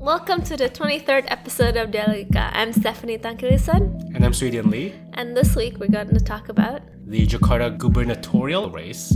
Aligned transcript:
Welcome 0.00 0.42
to 0.44 0.56
the 0.56 0.70
23rd 0.70 1.24
episode 1.28 1.76
of 1.76 1.90
Dialogica. 1.90 2.50
I'm 2.54 2.72
Stephanie 2.72 3.18
Tangkilisan, 3.18 4.14
And 4.14 4.24
I'm 4.24 4.32
Swedian 4.32 4.70
Lee. 4.70 4.94
and 5.14 5.36
this 5.36 5.54
week 5.54 5.78
we're 5.78 5.88
going 5.88 6.08
to 6.08 6.20
talk 6.20 6.48
about. 6.48 6.80
The 7.06 7.26
Jakarta 7.26 7.76
gubernatorial 7.76 8.70
race. 8.70 9.14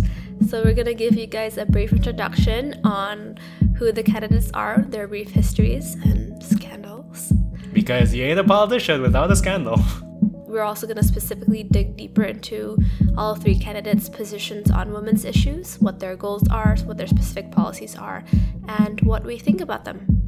So, 0.48 0.62
we're 0.62 0.74
going 0.74 0.86
to 0.86 0.94
give 0.94 1.16
you 1.16 1.26
guys 1.26 1.56
a 1.56 1.64
brief 1.64 1.92
introduction 1.92 2.80
on 2.84 3.38
who 3.78 3.92
the 3.92 4.02
candidates 4.02 4.50
are, 4.52 4.84
their 4.88 5.08
brief 5.08 5.30
histories, 5.30 5.94
and 5.94 6.42
scandals. 6.42 7.32
Because 7.72 8.12
you 8.12 8.24
ain't 8.24 8.38
a 8.38 8.44
politician 8.44 9.00
without 9.00 9.30
a 9.30 9.36
scandal. 9.36 9.80
We're 10.46 10.62
also 10.62 10.86
going 10.86 10.98
to 10.98 11.04
specifically 11.04 11.64
dig 11.64 11.96
deeper 11.96 12.22
into 12.22 12.78
all 13.16 13.34
three 13.34 13.58
candidates' 13.58 14.08
positions 14.08 14.70
on 14.70 14.92
women's 14.92 15.24
issues, 15.24 15.80
what 15.80 15.98
their 15.98 16.14
goals 16.14 16.46
are, 16.48 16.76
what 16.84 16.96
their 16.96 17.08
specific 17.08 17.50
policies 17.50 17.96
are, 17.96 18.24
and 18.68 19.00
what 19.00 19.24
we 19.24 19.36
think 19.36 19.60
about 19.60 19.84
them. 19.84 20.23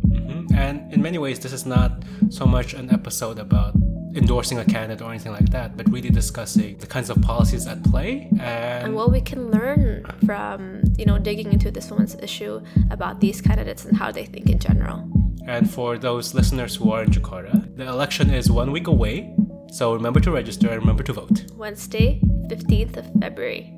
And 0.57 0.93
in 0.93 1.03
many 1.03 1.19
ways, 1.19 1.39
this 1.39 1.53
is 1.53 1.67
not 1.67 2.03
so 2.31 2.47
much 2.47 2.75
an 2.75 2.91
episode 2.91 3.39
about 3.39 3.75
endorsing 4.15 4.59
a 4.59 4.65
candidate 4.65 5.03
or 5.03 5.11
anything 5.11 5.33
like 5.33 5.51
that, 5.51 5.77
but 5.77 5.89
really 5.91 6.09
discussing 6.09 6.79
the 6.79 6.87
kinds 6.87 7.11
of 7.11 7.21
policies 7.21 7.67
at 7.67 7.83
play 7.85 8.29
and, 8.41 8.87
and 8.87 8.95
what 8.95 9.13
we 9.13 9.21
can 9.21 9.51
learn 9.51 10.05
from 10.25 10.83
you 10.97 11.05
know 11.05 11.19
digging 11.19 11.53
into 11.53 11.71
this 11.71 11.91
woman's 11.91 12.15
issue 12.23 12.61
about 12.91 13.21
these 13.21 13.43
candidates 13.43 13.85
and 13.85 13.95
how 13.97 14.11
they 14.11 14.25
think 14.25 14.49
in 14.49 14.59
general 14.59 14.99
and 15.47 15.71
for 15.71 15.97
those 15.99 16.35
listeners 16.35 16.75
who 16.75 16.91
are 16.91 17.03
in 17.05 17.11
Jakarta, 17.11 17.77
the 17.77 17.87
election 17.87 18.31
is 18.31 18.51
one 18.51 18.73
week 18.73 18.89
away. 18.89 19.33
So 19.71 19.95
remember 19.95 20.19
to 20.21 20.31
register 20.33 20.69
and 20.71 20.81
remember 20.81 21.03
to 21.05 21.13
vote. 21.13 21.45
wednesday 21.55 22.21
15th 22.49 22.97
of 22.97 23.07
february 23.21 23.73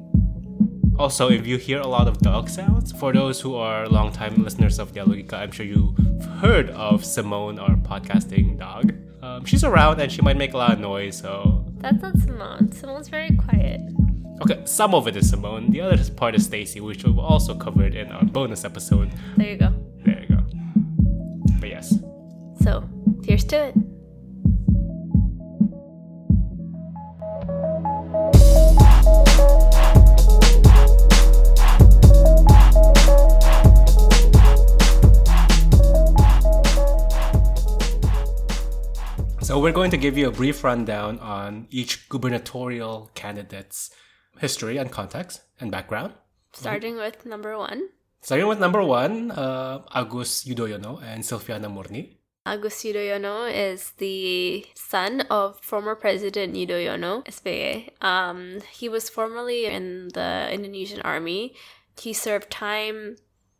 Also, 0.98 1.30
if 1.30 1.46
you 1.46 1.58
hear 1.58 1.80
a 1.80 1.86
lot 1.86 2.08
of 2.08 2.18
dog 2.18 2.48
sounds, 2.48 2.90
for 2.90 3.12
those 3.12 3.40
who 3.40 3.54
are 3.54 3.88
longtime 3.88 4.42
listeners 4.42 4.80
of 4.80 4.92
Dialogica, 4.92 5.36
I'm 5.36 5.52
sure 5.52 5.64
you've 5.64 5.96
heard 6.40 6.70
of 6.70 7.04
Simone, 7.04 7.60
our 7.60 7.76
podcasting 7.76 8.58
dog. 8.58 8.94
Um, 9.22 9.44
she's 9.44 9.62
around 9.62 10.00
and 10.00 10.10
she 10.10 10.22
might 10.22 10.36
make 10.36 10.54
a 10.54 10.56
lot 10.56 10.72
of 10.72 10.80
noise, 10.80 11.18
so. 11.18 11.64
that's 11.78 12.02
not 12.02 12.16
simone 12.18 12.72
simone's 12.72 13.08
very 13.08 13.30
quiet 13.36 13.80
Okay, 14.40 14.60
some 14.64 14.94
of 14.94 15.08
it 15.08 15.16
is 15.16 15.30
Simone, 15.30 15.70
the 15.70 15.80
other 15.80 15.98
part 16.12 16.34
is 16.36 16.44
Stacy, 16.44 16.80
which 16.80 17.04
we've 17.04 17.18
also 17.18 17.56
covered 17.56 17.96
in 17.96 18.12
our 18.12 18.24
bonus 18.24 18.64
episode. 18.64 19.10
there 19.36 19.50
you 19.50 19.56
go 19.56 19.72
There 20.04 20.20
you 20.20 20.28
go. 20.28 20.42
But 21.60 21.70
yes. 21.70 21.98
so 22.60 22.88
here's 23.24 23.44
to 23.46 23.56
it 23.56 23.74
So 39.48 39.58
we're 39.58 39.72
going 39.72 39.90
to 39.92 39.96
give 39.96 40.18
you 40.18 40.28
a 40.28 40.30
brief 40.30 40.62
rundown 40.62 41.18
on 41.20 41.68
each 41.70 42.06
gubernatorial 42.10 43.10
candidate's 43.14 43.88
history 44.38 44.76
and 44.76 44.92
context 44.92 45.40
and 45.58 45.70
background. 45.70 46.12
starting 46.52 46.96
with 46.96 47.24
number 47.24 47.56
one 47.56 47.88
Starting 48.20 48.46
with 48.46 48.60
number 48.60 48.84
one, 48.84 49.30
uh, 49.30 49.80
Agus 49.94 50.44
Yudhoyono 50.44 51.02
and 51.02 51.24
Sylviana 51.24 51.72
Murni. 51.72 52.18
Agus 52.44 52.84
Yudhoyono 52.84 53.50
is 53.50 53.92
the 53.96 54.66
son 54.74 55.22
of 55.30 55.58
former 55.60 55.94
President 55.94 56.52
Yudhoyono 56.54 57.24
SBY. 57.24 57.88
Um, 58.04 58.60
he 58.70 58.90
was 58.90 59.08
formerly 59.08 59.64
in 59.64 60.08
the 60.12 60.52
Indonesian 60.52 61.00
army. 61.00 61.54
He 61.98 62.12
served 62.12 62.50
time, 62.50 63.16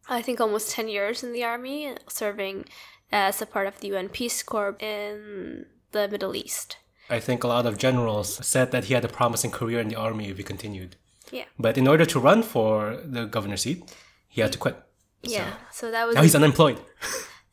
I 0.07 0.21
think, 0.21 0.39
almost 0.39 0.71
10 0.71 0.89
years 0.89 1.23
in 1.25 1.33
the 1.33 1.45
army, 1.45 1.95
serving 2.11 2.67
as 3.11 3.41
a 3.41 3.47
part 3.47 3.67
of 3.67 3.81
the 3.81 3.89
UN 3.95 4.11
Peace 4.11 4.43
Corps 4.43 4.77
in 4.81 5.65
the 5.93 6.09
Middle 6.09 6.35
East. 6.37 6.77
I 7.11 7.21
think 7.21 7.43
a 7.43 7.49
lot 7.49 7.67
of 7.67 7.79
generals 7.79 8.47
said 8.47 8.71
that 8.73 8.85
he 8.85 8.95
had 8.95 9.05
a 9.05 9.09
promising 9.09 9.51
career 9.51 9.81
in 9.81 9.89
the 9.89 9.97
army 9.97 10.29
if 10.29 10.37
he 10.37 10.43
continued. 10.43 10.97
Yeah. 11.31 11.45
But 11.59 11.79
in 11.79 11.87
order 11.89 12.05
to 12.07 12.21
run 12.21 12.43
for 12.43 13.01
the 13.05 13.27
governor 13.27 13.57
seat, 13.57 13.83
he 14.29 14.41
had 14.41 14.53
to 14.53 14.59
quit. 14.59 14.77
Yeah. 15.23 15.55
So 15.73 15.91
that 15.91 16.07
was. 16.07 16.17
Now 16.17 16.23
he's 16.23 16.35
unemployed. 16.35 16.79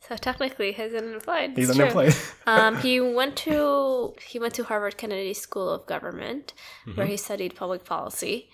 so 0.08 0.16
technically, 0.16 0.72
he's 0.72 0.94
unemployed. 0.94 1.52
He's 1.56 1.74
true. 1.74 1.82
unemployed. 1.82 2.14
um, 2.46 2.76
he 2.78 3.00
went 3.00 3.36
to 3.38 4.14
he 4.26 4.38
went 4.38 4.54
to 4.54 4.64
Harvard 4.64 4.96
Kennedy 4.96 5.34
School 5.34 5.70
of 5.70 5.86
Government, 5.86 6.52
where 6.94 7.06
he 7.06 7.16
studied 7.16 7.54
public 7.56 7.84
policy. 7.84 8.48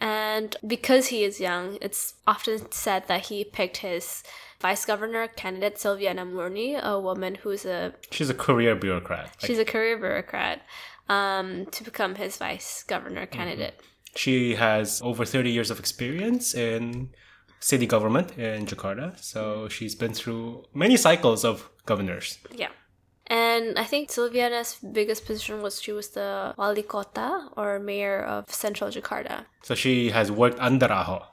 And 0.00 0.56
because 0.66 1.08
he 1.08 1.22
is 1.22 1.38
young, 1.38 1.78
it's 1.80 2.14
often 2.26 2.72
said 2.72 3.08
that 3.08 3.26
he 3.26 3.44
picked 3.44 3.78
his 3.78 4.22
vice 4.60 4.84
governor 4.84 5.28
candidate 5.28 5.76
Sylviana 5.76 6.24
Murni, 6.30 6.80
a 6.82 6.98
woman 7.00 7.36
who's 7.36 7.64
a 7.64 7.94
She's 8.10 8.30
a 8.30 8.34
career 8.34 8.74
bureaucrat. 8.74 9.24
Like, 9.26 9.46
she's 9.46 9.58
a 9.58 9.64
career 9.64 9.96
bureaucrat, 9.98 10.62
um, 11.08 11.66
to 11.66 11.84
become 11.84 12.14
his 12.16 12.36
vice 12.36 12.82
governor 12.82 13.26
candidate. 13.26 13.80
she 14.16 14.54
has 14.54 15.02
over 15.02 15.24
30 15.26 15.50
years 15.50 15.70
of 15.70 15.78
experience 15.78 16.54
in 16.54 17.10
city 17.60 17.86
government 17.86 18.32
in 18.38 18.64
Jakarta. 18.66 19.18
So 19.22 19.68
she's 19.68 19.94
been 19.94 20.14
through 20.14 20.64
many 20.74 20.96
cycles 20.96 21.44
of 21.44 21.68
governors. 21.84 22.38
Yeah. 22.50 22.70
And 23.28 23.76
I 23.78 23.84
think 23.84 24.08
Sylviana's 24.10 24.76
biggest 24.92 25.26
position 25.26 25.60
was 25.60 25.82
she 25.82 25.92
was 25.92 26.10
the 26.10 26.54
wali 26.56 26.82
kota 26.82 27.48
or 27.56 27.78
mayor 27.80 28.22
of 28.22 28.48
central 28.48 28.88
Jakarta. 28.90 29.44
So 29.62 29.74
she 29.74 30.10
has 30.10 30.30
worked 30.30 30.58
under 30.60 30.86
Ahok. 30.88 31.24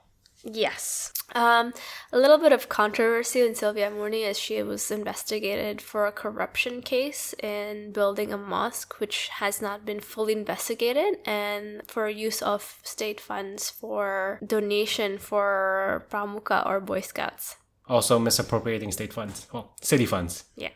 Yes. 0.43 1.13
Um, 1.35 1.73
a 2.11 2.17
little 2.17 2.37
bit 2.37 2.51
of 2.51 2.67
controversy 2.67 3.41
in 3.41 3.53
Sylviana 3.53 3.95
Murni 3.95 4.25
as 4.25 4.37
she 4.37 4.61
was 4.61 4.91
investigated 4.91 5.81
for 5.81 6.05
a 6.05 6.11
corruption 6.11 6.81
case 6.81 7.33
in 7.41 7.91
building 7.91 8.33
a 8.33 8.37
mosque, 8.37 8.99
which 8.99 9.29
has 9.29 9.61
not 9.61 9.85
been 9.85 10.01
fully 10.01 10.33
investigated, 10.33 11.17
and 11.25 11.81
for 11.87 12.09
use 12.09 12.41
of 12.41 12.79
state 12.83 13.21
funds 13.21 13.69
for 13.69 14.39
donation 14.45 15.17
for 15.17 16.05
Pramuka 16.09 16.65
or 16.65 16.81
Boy 16.81 17.01
Scouts. 17.01 17.55
Also 17.87 18.19
misappropriating 18.19 18.91
state 18.91 19.13
funds. 19.13 19.47
Well, 19.53 19.75
city 19.81 20.05
funds. 20.05 20.43
Yeah. 20.55 20.69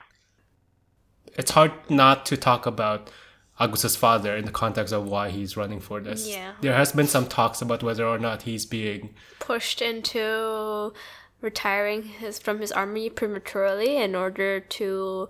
It's 1.37 1.51
hard 1.51 1.73
not 1.89 2.25
to 2.27 2.37
talk 2.37 2.65
about 2.65 3.11
Agus's 3.59 3.95
father 3.95 4.35
in 4.35 4.45
the 4.45 4.51
context 4.51 4.93
of 4.93 5.07
why 5.07 5.29
he's 5.29 5.57
running 5.57 5.79
for 5.79 5.99
this. 5.99 6.27
Yeah. 6.27 6.53
There 6.61 6.73
has 6.73 6.91
been 6.91 7.07
some 7.07 7.27
talks 7.27 7.61
about 7.61 7.81
whether 7.83 8.05
or 8.05 8.19
not 8.19 8.43
he's 8.43 8.65
being 8.65 9.15
Pushed 9.39 9.81
into 9.81 10.93
retiring 11.41 12.03
his 12.03 12.39
from 12.39 12.59
his 12.59 12.71
army 12.71 13.09
prematurely 13.09 13.97
in 13.97 14.15
order 14.15 14.59
to 14.59 15.29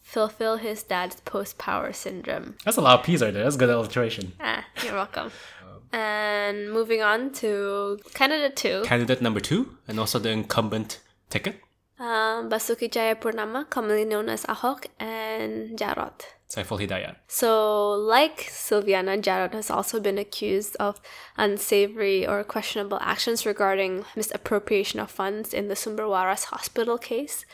fulfill 0.00 0.56
his 0.56 0.82
dad's 0.82 1.20
post 1.20 1.58
power 1.58 1.92
syndrome. 1.92 2.56
That's 2.64 2.76
a 2.76 2.80
lot 2.80 2.98
of 3.00 3.06
P's 3.06 3.22
right 3.22 3.32
there. 3.32 3.44
That's 3.44 3.56
good 3.56 3.70
alliteration. 3.70 4.32
Ah, 4.40 4.64
you're 4.84 4.94
welcome. 4.94 5.30
And 5.92 6.72
moving 6.72 7.02
on 7.02 7.32
to 7.34 7.98
candidate 8.14 8.56
two, 8.56 8.82
Candidate 8.84 9.20
number 9.20 9.40
two, 9.40 9.76
and 9.86 10.00
also 10.00 10.18
the 10.18 10.30
incumbent 10.30 11.00
ticket, 11.28 11.60
um, 12.02 12.50
Basuki 12.50 12.90
Tjahaja 12.90 13.20
Purnama, 13.20 13.68
commonly 13.70 14.04
known 14.04 14.28
as 14.28 14.44
Ahok, 14.46 14.86
and 14.98 15.78
Djarot. 15.78 16.22
Saiful 16.50 16.78
Hidayat. 16.78 17.16
So, 17.28 17.92
like 17.92 18.38
Sylviana, 18.50 19.22
Djarot 19.22 19.54
has 19.54 19.70
also 19.70 20.00
been 20.00 20.18
accused 20.18 20.76
of 20.76 21.00
unsavory 21.38 22.26
or 22.26 22.44
questionable 22.44 22.98
actions 23.00 23.46
regarding 23.46 24.04
misappropriation 24.16 25.00
of 25.00 25.10
funds 25.10 25.54
in 25.54 25.68
the 25.68 25.76
Sumber 25.76 26.04
Waras 26.04 26.44
hospital 26.46 26.98
case. 26.98 27.46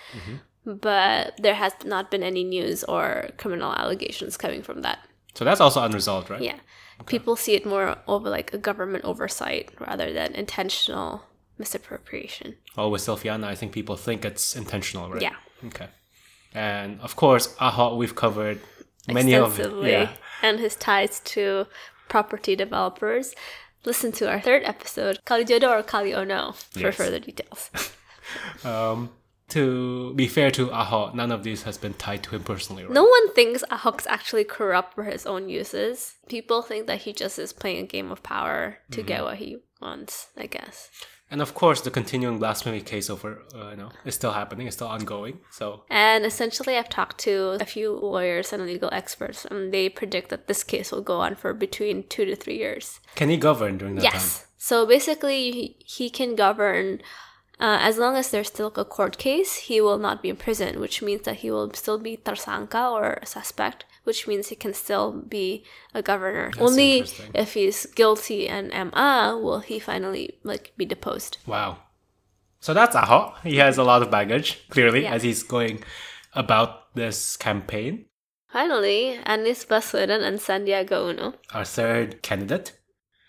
But 0.65 1.35
there 1.39 1.55
has 1.55 1.73
not 1.85 2.11
been 2.11 2.23
any 2.23 2.43
news 2.43 2.83
or 2.85 3.31
criminal 3.37 3.73
allegations 3.73 4.37
coming 4.37 4.63
from 4.63 4.83
that. 4.83 4.99
So 5.35 5.45
that's 5.45 5.61
also 5.61 5.83
unresolved, 5.83 6.31
right? 6.31 6.43
Yeah. 6.43 6.59
People 7.07 7.37
see 7.37 7.55
it 7.55 7.65
more 7.65 7.97
over 8.09 8.29
like 8.29 8.53
a 8.53 8.59
government 8.59 9.05
oversight 9.05 9.71
rather 9.79 10.13
than 10.13 10.35
intentional 10.35 11.23
misappropriation. 11.59 12.57
Well, 12.77 12.91
with 12.91 13.03
Sylviana, 13.03 13.45
I 13.45 13.55
think 13.55 13.73
people 13.73 13.97
think 13.97 14.25
it's 14.25 14.57
intentional, 14.57 15.11
right? 15.11 15.23
Yeah. 15.23 15.37
Okay. 15.67 15.89
And 16.55 17.01
of 17.01 17.17
course, 17.17 17.55
Ahok, 17.57 17.97
we've 17.97 18.15
covered 18.15 18.61
many 19.07 19.35
of 19.35 19.59
it. 19.61 19.73
Yeah. 19.91 20.13
And 20.43 20.59
his 20.61 20.77
ties 20.77 21.21
to 21.35 21.67
property 22.09 22.57
developers. 22.57 23.35
Listen 23.85 24.13
to 24.13 24.29
our 24.31 24.41
third 24.41 24.63
episode, 24.65 25.19
Kalijodo 25.27 25.69
or 25.71 25.83
Kaliono, 25.83 26.55
for 26.55 26.81
Yes. 26.81 26.97
further 26.97 27.19
details. 27.21 27.71
Um, 28.65 29.11
to 29.49 30.13
be 30.15 30.29
fair 30.29 30.51
to 30.51 30.67
Ahok, 30.69 31.15
none 31.15 31.33
of 31.33 31.43
these 31.43 31.63
has 31.63 31.79
been 31.79 31.95
tied 31.95 32.23
to 32.25 32.31
him 32.37 32.43
personally, 32.45 32.83
right? 32.85 32.93
no 32.93 33.05
one 33.05 33.33
thinks 33.33 33.65
Ahok's 33.71 34.07
actually 34.07 34.45
corrupt 34.45 34.95
for 34.95 35.05
his 35.05 35.25
own 35.25 35.49
uses. 35.49 36.17
People 36.29 36.61
think 36.61 36.87
that 36.89 36.99
he 37.03 37.15
just 37.15 37.39
is 37.39 37.55
playing 37.55 37.79
a 37.85 37.87
game 37.87 38.11
of 38.11 38.23
power 38.23 38.79
to 38.91 38.99
Mm-hmm. 38.99 39.09
get 39.09 39.23
what 39.25 39.37
he 39.39 39.57
wants, 39.81 40.27
I 40.37 40.47
guess. 40.47 40.91
And 41.31 41.43
of 41.43 41.53
course, 41.53 41.83
the 41.83 41.91
continuing 41.91 42.39
blasphemy 42.39 42.81
case 42.81 43.11
over, 43.11 43.43
uh, 43.55 43.71
you 43.71 43.77
know, 43.77 43.91
is 44.05 44.15
still 44.15 44.33
happening, 44.33 44.67
It's 44.67 44.77
still 44.77 44.89
ongoing. 44.89 45.41
So 45.51 45.83
And 45.91 46.25
essentially, 46.25 46.77
I've 46.77 46.89
talked 46.89 47.19
to 47.19 47.59
a 47.61 47.67
few 47.67 47.93
lawyers 47.93 48.53
and 48.53 48.65
legal 48.65 48.89
experts, 48.93 49.45
and 49.45 49.73
they 49.73 49.89
predict 49.91 50.31
that 50.31 50.47
this 50.47 50.65
case 50.65 50.91
will 50.91 51.03
go 51.03 51.21
on 51.21 51.35
for 51.35 51.53
between 51.53 52.05
two 52.09 52.25
to 52.25 52.35
three 52.37 52.57
years. 52.59 53.01
can 53.15 53.29
he 53.29 53.37
govern 53.37 53.79
during 53.79 53.97
that 53.97 54.05
Yes. 54.05 54.47
So 54.57 54.87
basically, 54.87 55.51
he, 55.53 55.77
he 55.85 56.11
can 56.11 56.35
govern 56.35 57.01
Uh, 57.61 57.79
as 57.83 57.99
long 57.99 58.15
as 58.17 58.31
there's 58.31 58.47
still 58.47 58.73
a 58.77 58.85
court 58.85 59.19
case, 59.19 59.67
he 59.69 59.81
will 59.81 59.99
not 59.99 60.23
be 60.23 60.29
in 60.29 60.37
prison, 60.37 60.79
which 60.79 61.03
means 61.03 61.23
that 61.25 61.39
he 61.43 61.51
will 61.51 61.69
still 61.75 61.99
be 61.99 62.17
tersangka 62.17 62.83
or 62.93 63.19
a 63.21 63.27
suspect, 63.27 63.85
which 64.09 64.27
means 64.31 64.49
he 64.49 64.57
can 64.65 64.73
still 64.85 65.07
be 65.37 65.47
a 65.93 66.01
governor. 66.11 66.47
Only 66.67 66.91
if 67.43 67.49
he's 67.59 67.79
guilty 68.01 68.41
and 68.49 68.65
MA 68.89 69.37
will 69.45 69.61
he 69.71 69.77
finally 69.91 70.25
like 70.51 70.65
be 70.81 70.87
deposed. 70.95 71.37
Wow. 71.47 71.71
So 72.65 72.71
that's 72.79 72.97
Ahok. 72.97 73.29
He 73.53 73.57
has 73.65 73.77
a 73.79 73.85
lot 73.91 74.01
of 74.03 74.09
baggage, 74.11 74.49
clearly, 74.75 75.03
Yeah. 75.03 75.15
as 75.15 75.23
he's 75.29 75.43
going 75.57 75.77
about 76.45 76.71
this 77.01 77.37
campaign. 77.37 78.07
Finally, 78.59 79.21
Anies 79.33 79.63
Baswedan 79.71 80.23
and 80.29 80.39
Sandiaga 80.47 80.99
Uno. 81.11 81.35
Our 81.55 81.65
third 81.79 82.23
candidate. 82.29 82.69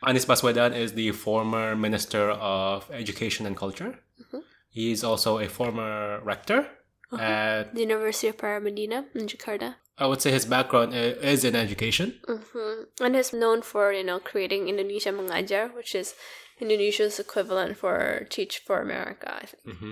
Anies 0.09 0.25
Baswedan 0.25 0.71
is 0.73 0.93
the 0.93 1.11
former 1.11 1.75
Minister 1.75 2.31
of 2.31 2.89
Education 3.03 3.45
and 3.45 3.55
Culture. 3.63 3.99
Mm-hmm. 4.21 4.41
He's 4.71 5.03
also 5.03 5.31
a 5.39 5.47
former 5.57 6.21
rector 6.31 6.59
Uh-huh. 7.11 7.21
at, 7.21 7.73
The 7.75 7.81
University 7.89 8.27
of 8.31 8.37
Paramadina 8.37 8.99
in 9.17 9.25
Jakarta. 9.31 9.69
I 9.99 10.07
would 10.07 10.21
say 10.21 10.31
his 10.31 10.45
background 10.45 10.93
is 10.93 11.43
in 11.43 11.55
education. 11.55 12.19
hmm 12.27 12.83
And 13.03 13.15
he's 13.15 13.33
known 13.33 13.61
for, 13.61 13.91
you 13.93 14.03
know, 14.03 14.19
creating 14.19 14.67
Indonesia 14.69 15.11
Mengajar, 15.11 15.73
which 15.75 15.93
is 15.95 16.15
Indonesia's 16.59 17.19
equivalent 17.19 17.77
for 17.77 18.25
Teach 18.29 18.59
for 18.65 18.81
America, 18.81 19.27
I 19.43 19.45
think. 19.45 19.77
hmm 19.79 19.91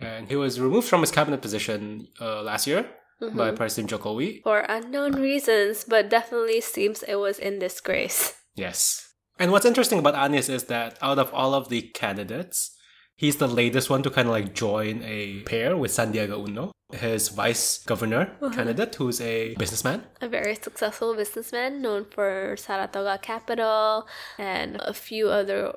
And 0.00 0.28
he 0.28 0.36
was 0.36 0.60
removed 0.60 0.86
from 0.88 1.00
his 1.02 1.10
cabinet 1.10 1.42
position 1.42 2.08
uh, 2.20 2.42
last 2.42 2.66
year 2.66 2.86
Mm-hmm. 3.20 3.34
by 3.36 3.50
President 3.50 3.90
Jokowi. 3.90 4.42
For 4.46 4.60
unknown 4.70 5.18
reasons, 5.18 5.82
but 5.82 6.06
definitely 6.08 6.60
seems 6.62 7.02
it 7.02 7.16
was 7.18 7.40
in 7.42 7.58
disgrace. 7.58 8.38
Yes. 8.54 9.10
And 9.42 9.50
what's 9.50 9.66
interesting 9.66 9.98
about 9.98 10.14
Anies 10.14 10.46
is 10.48 10.70
that 10.70 10.94
out 11.02 11.18
of 11.18 11.34
all 11.34 11.50
of 11.54 11.66
the 11.68 11.82
candidates, 11.98 12.70
he's 13.18 13.36
the 13.42 13.50
latest 13.50 13.90
one 13.90 14.02
to 14.06 14.10
kind 14.10 14.28
of 14.30 14.34
like 14.38 14.54
join 14.54 15.02
a 15.02 15.42
pair 15.50 15.74
with 15.76 15.90
Sandiaga 15.90 16.38
Uno, 16.38 16.70
his 16.92 17.28
vice 17.28 17.78
governor 17.84 18.32
Uh-huh. 18.40 18.54
candidate, 18.54 18.94
who's 18.94 19.20
a 19.20 19.54
businessman. 19.56 20.04
A 20.20 20.28
very 20.28 20.54
successful 20.54 21.14
businessman 21.14 21.82
known 21.82 22.06
for 22.06 22.56
Saratoga 22.56 23.18
Capital 23.18 24.06
and 24.38 24.76
a 24.80 24.94
few 24.94 25.28
other 25.28 25.74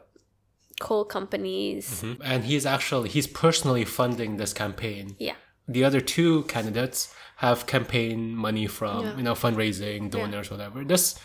coal 0.79 1.03
companies. 1.05 2.01
Mhm. 2.01 2.17
And 2.23 2.43
he's 2.45 2.65
actually 2.65 3.09
he's 3.09 3.27
personally 3.27 3.85
funding 3.85 4.37
this 4.37 4.53
campaign. 4.53 5.15
Yeah. 5.19 5.35
The 5.67 5.83
other 5.83 6.01
two 6.01 6.43
candidates 6.43 7.13
have 7.37 7.65
campaign 7.67 8.35
money 8.35 8.67
from 8.67 9.03
Yeah. 9.05 9.17
you 9.17 9.23
know 9.23 9.33
fundraising, 9.35 10.09
donors, 10.09 10.49
whatever. 10.49 10.83
This 10.85 11.15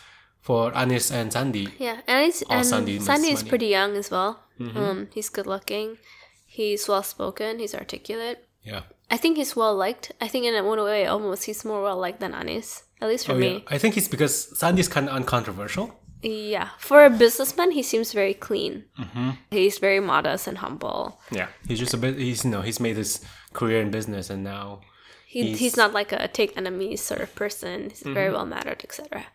for 0.41 0.71
Anies 0.73 1.11
and 1.11 1.31
Sandy. 1.33 1.67
Yeah, 1.79 2.01
All 2.07 2.15
and 2.15 2.65
Sandy 2.65 2.99
Sandy, 2.99 3.29
is 3.31 3.39
money. 3.39 3.49
pretty 3.49 3.67
young 3.67 3.95
as 3.97 4.11
well. 4.11 4.43
Um, 4.59 5.07
he's 5.13 5.29
good 5.29 5.47
looking. 5.47 5.97
He's 6.45 6.87
well 6.87 7.03
spoken. 7.03 7.59
He's 7.59 7.73
articulate. 7.75 8.46
Yeah. 8.63 8.81
I 9.09 9.17
think 9.17 9.37
he's 9.37 9.55
well 9.55 9.75
liked. 9.75 10.11
I 10.19 10.27
think 10.27 10.45
in 10.45 10.65
one 10.65 10.83
way, 10.83 11.05
almost 11.05 11.45
he's 11.45 11.63
more 11.63 11.81
well 11.81 11.97
liked 11.97 12.19
than 12.19 12.33
Anies. 12.33 12.83
At 13.01 13.07
least 13.09 13.25
for 13.27 13.33
Oh, 13.33 13.37
yeah. 13.37 13.49
me. 13.57 13.65
I 13.67 13.77
think 13.77 13.95
it's 13.97 14.07
because 14.07 14.57
Sandy's 14.59 14.87
kind 14.87 15.07
of 15.07 15.15
uncontroversial. 15.15 15.93
Yeah. 16.23 16.69
For 16.79 17.05
a 17.05 17.09
businessman, 17.09 17.71
he 17.71 17.83
seems 17.83 18.11
very 18.11 18.33
clean. 18.33 18.85
Mm-hmm. 18.99 19.29
He's 19.51 19.77
very 19.77 19.99
modest 19.99 20.47
and 20.47 20.57
humble. 20.57 21.19
Yeah. 21.31 21.47
He's 21.67 21.79
just 21.79 21.93
a 21.93 21.97
bit. 21.97 22.17
He's 22.17 22.43
you 22.43 22.49
know 22.51 22.61
he's 22.61 22.79
made 22.79 22.97
his 22.97 23.21
career 23.53 23.81
in 23.81 23.91
business 23.91 24.29
and 24.29 24.43
now 24.43 24.81
He, 25.27 25.39
He's- 25.43 25.47
Mm-hmm. 25.55 25.57
he's, 25.59 25.77
not 25.77 25.93
like 25.93 26.11
a 26.11 26.27
take 26.27 26.57
enemies 26.57 27.01
sort 27.01 27.21
of 27.21 27.35
person. 27.35 27.89
He's 27.91 28.01
very 28.01 28.31
well 28.31 28.45
mannered, 28.45 28.81
etc. 28.83 29.25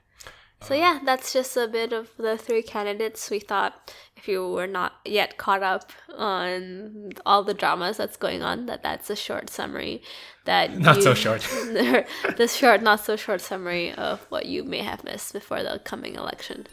So 0.64 0.74
yeah, 0.74 1.00
that's 1.04 1.32
just 1.32 1.56
a 1.56 1.66
bit 1.66 1.92
of 1.92 2.10
the 2.16 2.38
three 2.38 2.62
candidates. 2.62 3.28
We 3.30 3.40
thought 3.40 3.92
if 4.16 4.28
you 4.28 4.48
were 4.48 4.68
not 4.68 4.92
yet 5.04 5.36
caught 5.36 5.62
up 5.62 5.90
on 6.16 7.10
all 7.26 7.42
the 7.42 7.54
dramas 7.54 7.96
that's 7.96 8.16
going 8.16 8.42
on, 8.42 8.66
that 8.66 8.82
that's 8.82 9.10
a 9.10 9.16
short 9.16 9.50
summary. 9.50 10.02
That 10.44 10.78
Not 10.78 11.02
so 11.02 11.14
short. 11.14 11.40
the 11.42 12.48
short, 12.48 12.82
not 12.82 13.00
so 13.00 13.16
short 13.16 13.40
summary 13.40 13.92
of 13.92 14.24
what 14.28 14.46
you 14.46 14.62
may 14.62 14.78
have 14.78 15.02
missed 15.02 15.32
before 15.32 15.62
the 15.64 15.80
coming 15.84 16.14
election. 16.14 16.66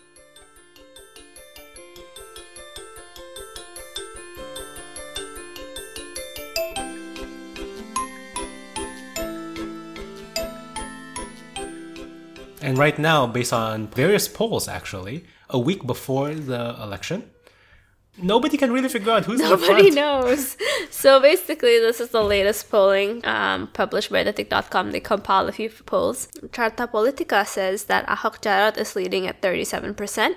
And 12.69 12.77
right 12.77 13.00
now, 13.00 13.25
based 13.25 13.51
on 13.51 13.88
various 13.88 14.27
polls, 14.27 14.68
actually, 14.68 15.25
a 15.50 15.57
week 15.57 15.88
before 15.88 16.36
the 16.36 16.75
election, 16.80 17.27
nobody 18.21 18.57
can 18.57 18.71
really 18.71 18.89
figure 18.89 19.12
out 19.12 19.25
who's 19.25 19.39
Nobody 19.39 19.89
knows. 19.89 20.56
So 20.92 21.19
basically, 21.19 21.80
this 21.80 22.00
is 22.00 22.10
the 22.10 22.21
latest 22.21 22.69
polling 22.69 23.25
um, 23.25 23.69
published 23.74 24.12
by 24.12 24.24
Detik.com. 24.24 24.92
They 24.92 25.00
compile 25.00 25.48
a 25.48 25.51
few 25.51 25.71
polls. 25.92 26.27
Charta 26.51 26.86
Politika 26.86 27.48
says 27.48 27.86
that 27.86 28.06
Ahok 28.06 28.39
Djarot 28.44 28.77
is 28.77 28.95
leading 28.95 29.25
at 29.25 29.42
37%, 29.42 30.36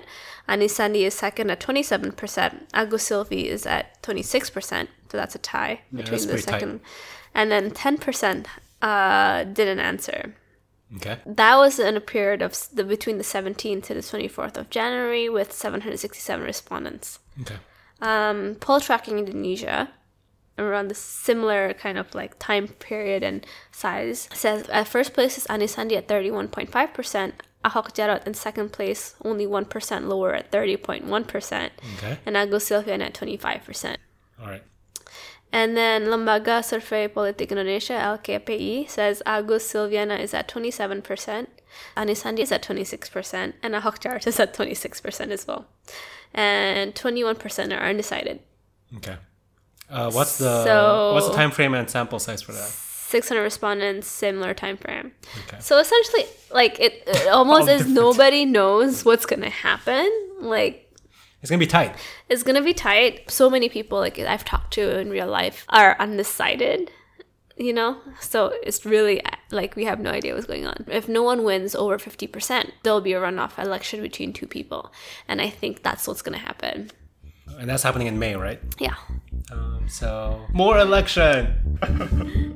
Anies 0.49 0.71
Sandi 0.71 1.05
is 1.05 1.13
second 1.13 1.51
at 1.51 1.59
27%, 1.59 2.63
Agus 2.73 3.09
Silvi 3.09 3.45
is 3.45 3.67
at 3.67 4.01
26%, 4.01 4.87
so 5.09 5.17
that's 5.17 5.35
a 5.35 5.39
tie 5.39 5.81
between 5.93 6.19
the 6.21 6.27
pretty 6.27 6.41
tight. 6.41 6.51
second. 6.61 6.79
And 7.35 7.51
then 7.51 7.69
10% 7.69 8.47
uh, 8.81 9.43
didn't 9.43 9.79
answer. 9.79 10.33
Okay. 10.97 11.17
That 11.25 11.55
was 11.57 11.79
in 11.79 11.97
a 11.97 12.01
period 12.01 12.41
of 12.41 12.55
the 12.73 12.83
between 12.83 13.17
the 13.17 13.23
17th 13.23 13.83
to 13.85 13.93
the 13.93 14.01
24th 14.01 14.57
of 14.57 14.69
January 14.69 15.27
with 15.29 15.51
767 15.51 16.43
respondents. 16.43 17.19
Okay. 17.41 17.55
Um, 18.01 18.55
Poltracking 18.55 19.17
Indonesia 19.17 19.89
around 20.59 20.87
the 20.89 20.95
similar 20.95 21.73
kind 21.73 21.97
of 21.97 22.13
like 22.13 22.37
time 22.37 22.67
period 22.67 23.23
and 23.23 23.45
size 23.71 24.29
says 24.33 24.69
at 24.69 24.87
first 24.87 25.13
place 25.13 25.37
is 25.37 25.47
Anies 25.47 25.69
Sandi 25.69 25.97
at 25.97 26.07
31.5%, 26.07 27.33
Ahok 27.65 27.93
Djarot 27.93 28.27
in 28.27 28.33
second 28.33 28.71
place 28.71 29.15
only 29.23 29.47
1% 29.47 30.07
lower 30.07 30.33
at 30.35 30.51
30.1%, 30.51 31.69
Okay. 31.97 32.19
and 32.25 32.37
Agus 32.37 32.69
Silvian 32.69 33.01
at 33.01 33.13
25%. 33.13 33.97
All 34.39 34.47
right. 34.47 34.63
And 35.53 35.77
then 35.77 36.05
Lembaga 36.05 36.65
Survey 36.65 37.07
Politik 37.07 37.49
Indonesia 37.51 37.93
LKPI 37.93 38.89
says 38.89 39.21
Agus 39.25 39.71
Sylviana 39.71 40.19
is 40.19 40.33
at 40.33 40.47
27%, 40.47 41.45
Anies 41.95 42.17
Sandi 42.17 42.41
is 42.41 42.51
at 42.51 42.63
26%, 42.63 43.53
and 43.61 43.75
Ahok 43.75 43.99
Djarot 44.01 44.25
is 44.25 44.39
at 44.39 44.55
26% 44.55 45.29
as 45.29 45.45
well. 45.47 45.67
And 46.33 46.95
21% 46.95 47.71
are 47.71 47.83
undecided. 47.87 48.39
Okay. 48.97 49.17
Uh, 49.89 50.09
what's 50.11 50.39
the 50.39 50.63
So- 50.63 51.13
what's 51.13 51.27
the 51.27 51.35
time 51.35 51.51
frame 51.51 51.75
and 51.75 51.87
sample 51.87 52.17
size 52.17 52.41
for 52.41 52.53
that? 52.53 52.69
600 53.13 53.43
respondents, 53.43 54.07
similar 54.07 54.55
time 54.55 54.75
frame. 54.77 55.11
Okay. 55.47 55.57
So 55.59 55.77
essentially, 55.77 56.25
like 56.51 56.79
it, 56.79 57.03
it 57.05 57.27
almost 57.31 57.69
is 57.69 57.77
different. 57.85 57.93
nobody 57.95 58.45
knows 58.45 59.05
what's 59.05 59.27
gonna 59.27 59.51
happen. 59.51 60.09
Like 60.41 60.89
It's 61.43 61.49
gonna 61.51 61.59
be 61.59 61.67
tight. 61.67 61.95
it's 62.29 62.41
gonna 62.41 62.63
be 62.63 62.73
tight. 62.73 63.29
So 63.29 63.49
many 63.49 63.67
people 63.69 63.99
like 63.99 64.17
I've 64.17 64.45
talked 64.45 64.73
to 64.75 64.97
in 64.97 65.09
real 65.09 65.27
life 65.27 65.65
are 65.69 65.95
undecided. 65.99 66.89
You 67.55 67.73
know, 67.73 67.97
so 68.19 68.51
it's 68.63 68.83
really 68.83 69.21
like 69.51 69.75
we 69.75 69.83
have 69.85 69.99
no 69.99 70.09
idea 70.09 70.33
what's 70.33 70.47
going 70.47 70.65
on. 70.65 70.85
If 70.87 71.07
no 71.07 71.21
one 71.21 71.43
wins 71.43 71.75
over 71.75 71.99
fifty 71.99 72.25
percent, 72.25 72.73
there'll 72.81 73.01
be 73.01 73.13
a 73.13 73.21
runoff 73.21 73.59
election 73.63 74.01
between 74.01 74.33
two 74.33 74.47
people, 74.47 74.91
and 75.27 75.39
I 75.39 75.49
think 75.49 75.83
that's 75.83 76.07
what's 76.07 76.23
gonna 76.23 76.39
happen. 76.39 76.89
And 77.59 77.69
that's 77.69 77.83
happening 77.83 78.07
in 78.07 78.17
May, 78.17 78.35
right? 78.35 78.59
Yeah. 78.79 78.95
Um, 79.51 79.85
so 79.87 80.47
more 80.51 80.79
election. 80.79 81.77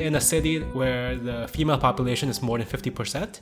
In 0.09 0.15
a 0.15 0.21
city 0.21 0.57
where 0.57 1.15
the 1.15 1.47
female 1.47 1.77
population 1.77 2.29
is 2.29 2.41
more 2.41 2.57
than 2.57 2.65
50%, 2.65 3.41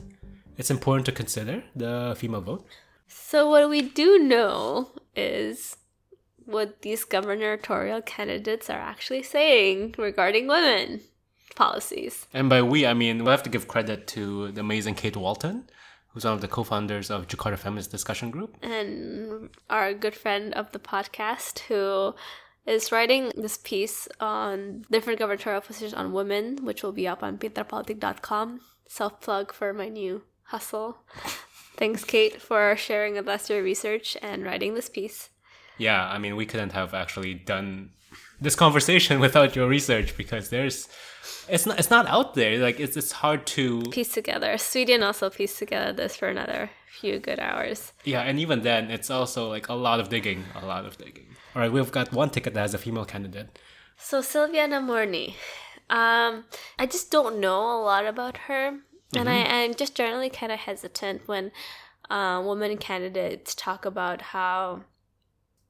it's 0.58 0.70
important 0.70 1.06
to 1.06 1.12
consider 1.12 1.64
the 1.74 2.14
female 2.18 2.42
vote. 2.42 2.66
So 3.06 3.48
what 3.48 3.70
we 3.70 3.80
do 3.80 4.18
know 4.18 4.90
is 5.16 5.78
what 6.44 6.82
these 6.82 7.04
gubernatorial 7.04 8.02
candidates 8.02 8.68
are 8.68 8.82
actually 8.92 9.22
saying 9.22 9.94
regarding 9.96 10.46
women 10.46 11.00
policies. 11.56 12.26
And 12.34 12.50
by 12.50 12.60
we, 12.60 12.84
I 12.84 12.92
mean 12.92 13.24
we 13.24 13.30
have 13.30 13.44
to 13.44 13.50
give 13.54 13.66
credit 13.66 14.06
to 14.08 14.52
the 14.52 14.60
amazing 14.60 14.94
Kate 14.94 15.16
Walton, 15.16 15.70
who's 16.08 16.26
one 16.26 16.34
of 16.34 16.42
the 16.42 16.48
co-founders 16.48 17.10
of 17.10 17.28
Jakarta 17.28 17.56
Feminist 17.56 17.90
Discussion 17.90 18.30
Group. 18.30 18.58
And 18.60 19.48
our 19.70 19.94
good 19.94 20.14
friend 20.14 20.52
of 20.52 20.72
the 20.72 20.78
podcast 20.78 21.60
who 21.60 22.14
is 22.68 22.92
writing 22.92 23.32
this 23.36 23.56
piece 23.56 24.08
on 24.20 24.84
different 24.90 25.18
gubernatorial 25.18 25.62
positions 25.62 25.94
on 25.94 26.12
women, 26.12 26.64
which 26.64 26.82
will 26.82 26.92
be 26.92 27.08
up 27.08 27.22
on 27.22 27.38
pinterpolitik.com. 27.38 28.60
Self 28.86 29.20
plug 29.20 29.52
for 29.52 29.72
my 29.72 29.88
new 29.88 30.22
hustle. 30.44 30.98
Thanks, 31.76 32.04
Kate, 32.04 32.40
for 32.40 32.76
sharing 32.76 33.14
with 33.14 33.28
us 33.28 33.48
your 33.48 33.62
research 33.62 34.16
and 34.22 34.44
writing 34.44 34.74
this 34.74 34.88
piece. 34.88 35.30
Yeah, 35.76 36.08
I 36.08 36.18
mean, 36.18 36.36
we 36.36 36.46
couldn't 36.46 36.72
have 36.72 36.92
actually 36.92 37.34
done 37.34 37.90
this 38.40 38.56
conversation 38.56 39.20
without 39.26 39.54
your 39.54 39.68
research 39.68 40.16
because 40.16 40.50
there's 40.50 40.88
it's 41.48 41.66
not 41.66 41.78
it's 41.78 41.90
not 41.90 42.06
out 42.06 42.34
there. 42.34 42.58
Like 42.58 42.80
it's 42.80 42.96
it's 42.96 43.12
hard 43.12 43.46
to 43.58 43.82
Piece 43.90 44.12
together. 44.12 44.58
Sweden 44.58 45.02
also 45.02 45.30
pieced 45.30 45.58
together 45.58 45.92
this 45.92 46.16
for 46.16 46.28
another 46.28 46.70
few 47.00 47.18
good 47.18 47.38
hours. 47.38 47.92
yeah, 48.04 48.22
and 48.26 48.38
even 48.38 48.62
then, 48.62 48.90
it's 48.90 49.10
also 49.10 49.48
like 49.48 49.68
a 49.68 49.74
lot 49.74 50.00
of 50.00 50.08
digging, 50.08 50.44
a 50.54 50.66
lot 50.66 50.84
of 50.84 50.98
digging. 50.98 51.30
All 51.54 51.62
right, 51.62 51.72
we've 51.72 51.92
got 51.92 52.12
one 52.12 52.30
ticket 52.30 52.54
that 52.54 52.60
has 52.60 52.74
a 52.74 52.78
female 52.78 53.06
candidate. 53.06 53.58
So 53.96 54.20
Sylviana 54.20 54.78
Murni, 54.82 55.34
um, 55.90 56.44
I 56.78 56.86
just 56.86 57.10
don't 57.10 57.40
know 57.40 57.60
a 57.62 57.80
lot 57.82 58.06
about 58.06 58.50
her, 58.50 58.78
and 59.16 59.28
I, 59.28 59.42
I'm 59.42 59.74
just 59.74 59.94
generally 59.94 60.30
kind 60.30 60.52
of 60.52 60.58
hesitant 60.60 61.26
when 61.26 61.50
uh, 62.10 62.42
women 62.44 62.76
candidates 62.76 63.54
talk 63.54 63.84
about 63.84 64.34
how, 64.36 64.82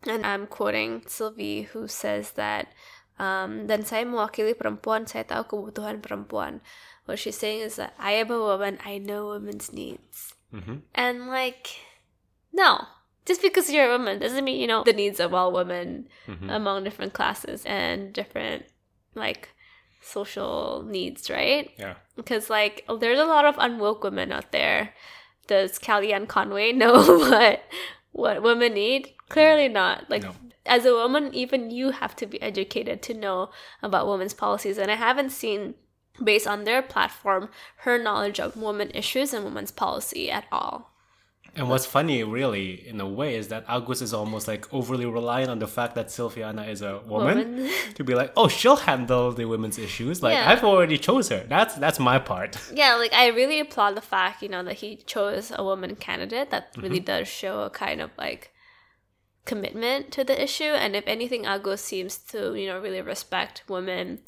and 0.06 0.26
I'm 0.26 0.46
quoting 0.46 1.02
Sylvie, 1.06 1.62
who 1.72 1.88
says 1.88 2.32
that, 2.32 2.68
um, 3.18 3.66
dan 3.66 3.84
saya 3.84 4.04
mewakili 4.04 4.54
perempuan, 4.54 5.08
saya 5.08 5.24
tahu 5.24 5.44
kebutuhan 5.48 6.02
perempuan. 6.02 6.60
What 7.06 7.18
she's 7.18 7.38
saying 7.38 7.64
is 7.64 7.76
that 7.76 7.94
I 7.98 8.12
am 8.20 8.30
a 8.30 8.38
woman, 8.38 8.78
I 8.84 8.98
know 8.98 9.32
women's 9.32 9.72
needs, 9.72 10.36
Mhm. 10.52 10.82
and 10.94 11.28
like, 11.28 11.68
no. 12.52 12.86
Just 13.26 13.42
because 13.42 13.70
you're 13.70 13.88
a 13.88 13.98
woman 13.98 14.18
doesn't 14.18 14.44
mean 14.44 14.58
you 14.58 14.66
know 14.66 14.82
the 14.84 14.92
needs 14.94 15.20
of 15.20 15.34
all 15.34 15.52
women 15.52 16.08
Mhm. 16.26 16.50
among 16.54 16.84
different 16.84 17.12
classes 17.12 17.62
and 17.66 18.12
different 18.14 18.64
like 19.14 19.50
social 20.00 20.82
needs, 20.86 21.28
right? 21.28 21.70
Yeah. 21.78 21.96
Because 22.16 22.48
like 22.48 22.86
there's 23.00 23.18
a 23.18 23.24
lot 23.26 23.44
of 23.44 23.56
unwoke 23.56 24.02
women 24.02 24.32
out 24.32 24.50
there. 24.52 24.94
Does 25.46 25.78
Kellyanne 25.78 26.26
Conway 26.28 26.72
know 26.82 26.94
what 27.18 27.62
what 28.12 28.42
women 28.42 28.72
need? 28.74 29.14
Clearly 29.28 29.68
not. 29.68 30.08
Like 30.08 30.22
No. 30.22 30.32
as 30.64 30.86
a 30.86 30.94
woman, 30.94 31.34
even 31.34 31.70
you 31.70 31.90
have 31.90 32.16
to 32.16 32.26
be 32.26 32.40
educated 32.40 33.02
to 33.02 33.14
know 33.14 33.50
about 33.82 34.06
women's 34.08 34.32
policies. 34.34 34.78
And 34.78 34.90
I 34.90 34.94
haven't 34.96 35.30
seen 35.30 35.74
based 36.22 36.46
on 36.46 36.64
their 36.64 36.82
platform 36.82 37.48
her 37.78 37.98
knowledge 37.98 38.40
of 38.40 38.56
women 38.56 38.90
issues 38.94 39.32
and 39.32 39.44
women's 39.44 39.70
policy 39.70 40.30
at 40.30 40.44
all. 40.52 40.90
And 41.58 41.68
what's 41.68 41.86
funny, 41.86 42.22
really, 42.22 42.86
in 42.86 43.00
a 43.00 43.08
way, 43.08 43.34
is 43.34 43.48
that 43.48 43.64
Agus 43.68 44.00
is 44.00 44.14
almost 44.14 44.46
like 44.46 44.72
overly 44.72 45.06
reliant 45.06 45.50
on 45.50 45.58
the 45.58 45.66
fact 45.66 45.96
that 45.96 46.06
Sylviana 46.06 46.68
is 46.68 46.82
a 46.82 47.00
woman, 47.06 47.38
Woman. 47.38 47.70
to 47.94 48.04
be 48.04 48.14
like, 48.14 48.32
oh, 48.36 48.46
she'll 48.46 48.76
handle 48.76 49.32
the 49.32 49.44
women's 49.46 49.76
issues. 49.76 50.22
Like 50.22 50.34
Yeah. 50.34 50.48
I've 50.48 50.62
already 50.62 50.98
chose 50.98 51.30
her. 51.30 51.44
That's 51.48 51.74
that's 51.74 51.98
my 51.98 52.18
part. 52.18 52.56
Yeah, 52.72 52.94
like 52.94 53.12
I 53.12 53.28
really 53.28 53.58
applaud 53.58 53.96
the 53.96 54.00
fact, 54.00 54.40
you 54.42 54.48
know, 54.48 54.62
that 54.62 54.74
he 54.74 54.96
chose 54.96 55.50
a 55.54 55.64
woman 55.64 55.96
candidate. 55.96 56.50
That 56.50 56.74
really 56.76 56.98
mm-hmm. 56.98 57.06
does 57.06 57.28
show 57.28 57.62
a 57.62 57.70
kind 57.70 58.00
of 58.00 58.10
like 58.16 58.52
commitment 59.44 60.12
to 60.12 60.22
the 60.22 60.40
issue. 60.40 60.64
And 60.64 60.94
if 60.94 61.08
anything, 61.08 61.44
Agus 61.44 61.82
seems 61.82 62.18
to, 62.30 62.54
you 62.54 62.68
know, 62.68 62.78
really 62.78 63.00
respect 63.00 63.64
women 63.68 64.20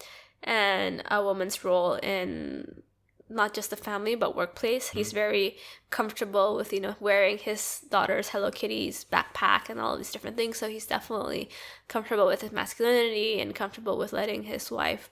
and 0.43 1.03
a 1.11 1.23
woman's 1.23 1.65
role 1.65 1.95
in 1.95 2.83
not 3.29 3.55
just 3.55 3.71
the 3.71 3.77
family 3.77 4.17
but 4.17 4.35
workplace. 4.35 4.89
He's 4.89 5.13
very 5.13 5.57
comfortable 5.91 6.57
with, 6.57 6.73
you 6.73 6.81
know, 6.81 6.97
wearing 6.99 7.39
his 7.39 7.81
daughter's 7.89 8.31
Hello 8.31 8.51
Kitty's 8.51 9.05
backpack 9.05 9.69
and 9.69 9.79
all 9.79 9.97
these 9.97 10.11
different 10.11 10.37
things. 10.37 10.59
So 10.59 10.69
he's 10.69 10.87
definitely 10.87 11.49
comfortable 11.87 12.27
with 12.27 12.41
his 12.41 12.51
masculinity 12.51 13.41
and 13.41 13.55
comfortable 13.55 13.97
with 13.99 14.13
letting 14.13 14.43
his 14.45 14.69
wife 14.71 15.11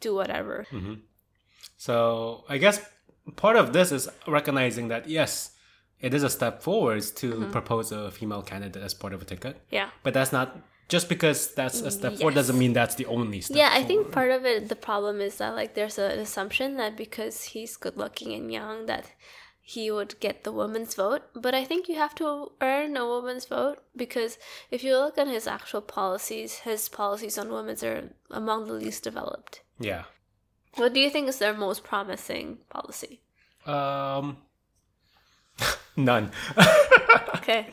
do 0.00 0.14
whatever. 0.14 0.66
So 1.76 2.44
I 2.48 2.56
guess 2.58 2.80
part 3.36 3.56
of 3.56 3.72
this 3.74 3.92
is 3.92 4.08
recognizing 4.26 4.88
that 4.88 5.08
yes, 5.08 5.50
it 6.00 6.14
is 6.14 6.22
a 6.22 6.30
step 6.30 6.62
forwards 6.62 7.10
to 7.10 7.30
Mm-hmm. 7.32 7.50
propose 7.52 7.92
a 7.92 8.10
female 8.10 8.40
candidate 8.42 8.82
as 8.82 8.94
part 8.94 9.12
of 9.12 9.20
a 9.20 9.24
ticket. 9.26 9.60
Yeah. 9.70 9.90
But 10.02 10.14
that's 10.14 10.32
not 10.32 10.56
just 10.90 11.08
because 11.08 11.54
that's 11.54 11.80
a 11.80 11.90
step 11.90 12.12
forward 12.18 12.34
Yes. 12.34 12.40
doesn't 12.40 12.58
mean 12.58 12.72
that's 12.74 12.96
the 12.96 13.06
only 13.06 13.40
step. 13.40 13.56
Yeah, 13.56 13.70
I 13.72 13.82
think 13.82 14.12
part 14.12 14.30
of 14.30 14.44
it, 14.44 14.68
the 14.68 14.76
problem 14.76 15.20
is 15.20 15.38
that 15.38 15.54
like 15.54 15.72
there's 15.74 15.98
an 15.98 16.18
assumption 16.18 16.76
that 16.76 16.96
because 16.96 17.36
he's 17.52 17.76
good 17.84 17.96
looking 17.96 18.34
and 18.34 18.52
young, 18.52 18.86
that 18.86 19.04
he 19.62 19.90
would 19.90 20.18
get 20.20 20.42
the 20.44 20.52
woman's 20.52 20.94
vote. 20.94 21.22
But 21.34 21.54
I 21.54 21.64
think 21.64 21.88
you 21.88 21.94
have 21.94 22.14
to 22.16 22.52
earn 22.60 22.96
a 22.96 23.06
woman's 23.06 23.46
vote 23.46 23.78
because 23.94 24.36
if 24.70 24.82
you 24.84 24.92
look 24.98 25.16
at 25.16 25.28
his 25.28 25.46
actual 25.46 25.80
policies, 25.80 26.52
his 26.68 26.88
policies 26.88 27.38
on 27.38 27.52
women 27.52 27.76
are 27.84 28.10
among 28.30 28.66
the 28.66 28.72
least 28.74 29.04
developed. 29.04 29.62
Yeah. 29.78 30.04
What 30.74 30.92
do 30.94 31.00
you 31.00 31.10
think 31.10 31.28
is 31.28 31.38
their 31.38 31.54
most 31.54 31.84
promising 31.84 32.58
policy? 32.68 33.22
Um. 33.64 34.36
None. 35.96 36.30
Okay. 37.40 37.66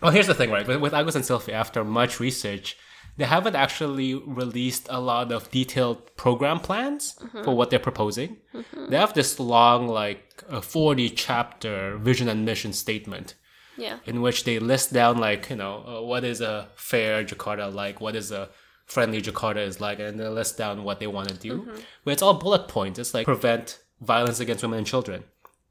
Well, 0.00 0.12
here's 0.12 0.26
the 0.26 0.34
thing, 0.34 0.50
right? 0.50 0.66
With, 0.66 0.80
with 0.80 0.94
Agus 0.94 1.14
and 1.14 1.24
Sylvie, 1.24 1.52
after 1.52 1.84
much 1.84 2.20
research, 2.20 2.76
they 3.16 3.24
haven't 3.24 3.56
actually 3.56 4.14
released 4.14 4.86
a 4.90 5.00
lot 5.00 5.32
of 5.32 5.50
detailed 5.50 6.16
program 6.16 6.60
plans 6.60 7.16
mm-hmm. 7.20 7.42
for 7.42 7.56
what 7.56 7.70
they're 7.70 7.80
proposing. 7.80 8.36
Mm-hmm. 8.54 8.90
They 8.90 8.96
have 8.96 9.12
this 9.14 9.40
long, 9.40 9.88
like, 9.88 10.44
a 10.48 10.62
40 10.62 11.10
chapter 11.10 11.98
vision 11.98 12.28
and 12.28 12.44
mission 12.44 12.72
statement 12.72 13.34
Yeah. 13.76 13.98
in 14.06 14.22
which 14.22 14.44
they 14.44 14.60
list 14.60 14.92
down, 14.92 15.18
like, 15.18 15.50
you 15.50 15.56
know, 15.56 15.84
uh, 15.86 16.02
what 16.02 16.22
is 16.22 16.40
a 16.40 16.68
fair 16.76 17.24
Jakarta 17.24 17.74
like, 17.74 18.00
what 18.00 18.14
is 18.14 18.30
a 18.30 18.50
friendly 18.86 19.20
Jakarta 19.20 19.58
is 19.58 19.80
like, 19.80 19.98
and 19.98 20.18
they 20.18 20.28
list 20.28 20.56
down 20.56 20.84
what 20.84 21.00
they 21.00 21.06
want 21.06 21.28
to 21.28 21.34
do. 21.34 21.62
Mm-hmm. 21.62 21.76
But 22.04 22.12
it's 22.12 22.22
all 22.22 22.34
bullet 22.34 22.68
points. 22.68 22.98
It's 22.98 23.14
like 23.14 23.26
prevent 23.26 23.80
violence 24.00 24.40
against 24.40 24.62
women 24.62 24.78
and 24.78 24.86
children. 24.86 25.24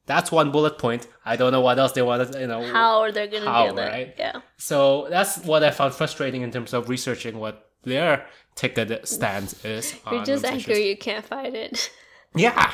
That's 0.08 0.32
one 0.32 0.52
bullet 0.52 0.80
point. 0.80 1.08
I 1.24 1.36
don't 1.36 1.52
know 1.52 1.62
what 1.62 1.78
else 1.78 1.92
they 1.92 2.02
want 2.02 2.32
to, 2.34 2.40
you 2.40 2.48
know. 2.48 2.64
How 2.64 3.02
are 3.02 3.12
they 3.12 3.28
going 3.28 3.44
to 3.44 3.70
do 3.70 3.76
that? 3.76 3.92
right? 3.92 4.16
Yeah. 4.18 4.42
So 4.58 5.08
that's 5.10 5.38
what 5.44 5.64
I 5.64 5.70
found 5.72 5.94
frustrating 5.94 6.42
in 6.42 6.50
terms 6.52 6.74
of 6.74 6.90
researching 6.90 7.38
what 7.38 7.70
their 7.84 8.26
ticket 8.56 9.08
stance 9.08 9.64
is. 9.64 9.94
You're 10.12 10.24
just 10.24 10.44
angry 10.46 10.74
issues. 10.74 10.86
you 10.86 10.98
can't 10.98 11.26
find 11.26 11.56
it. 11.56 11.92
Yeah. 12.36 12.72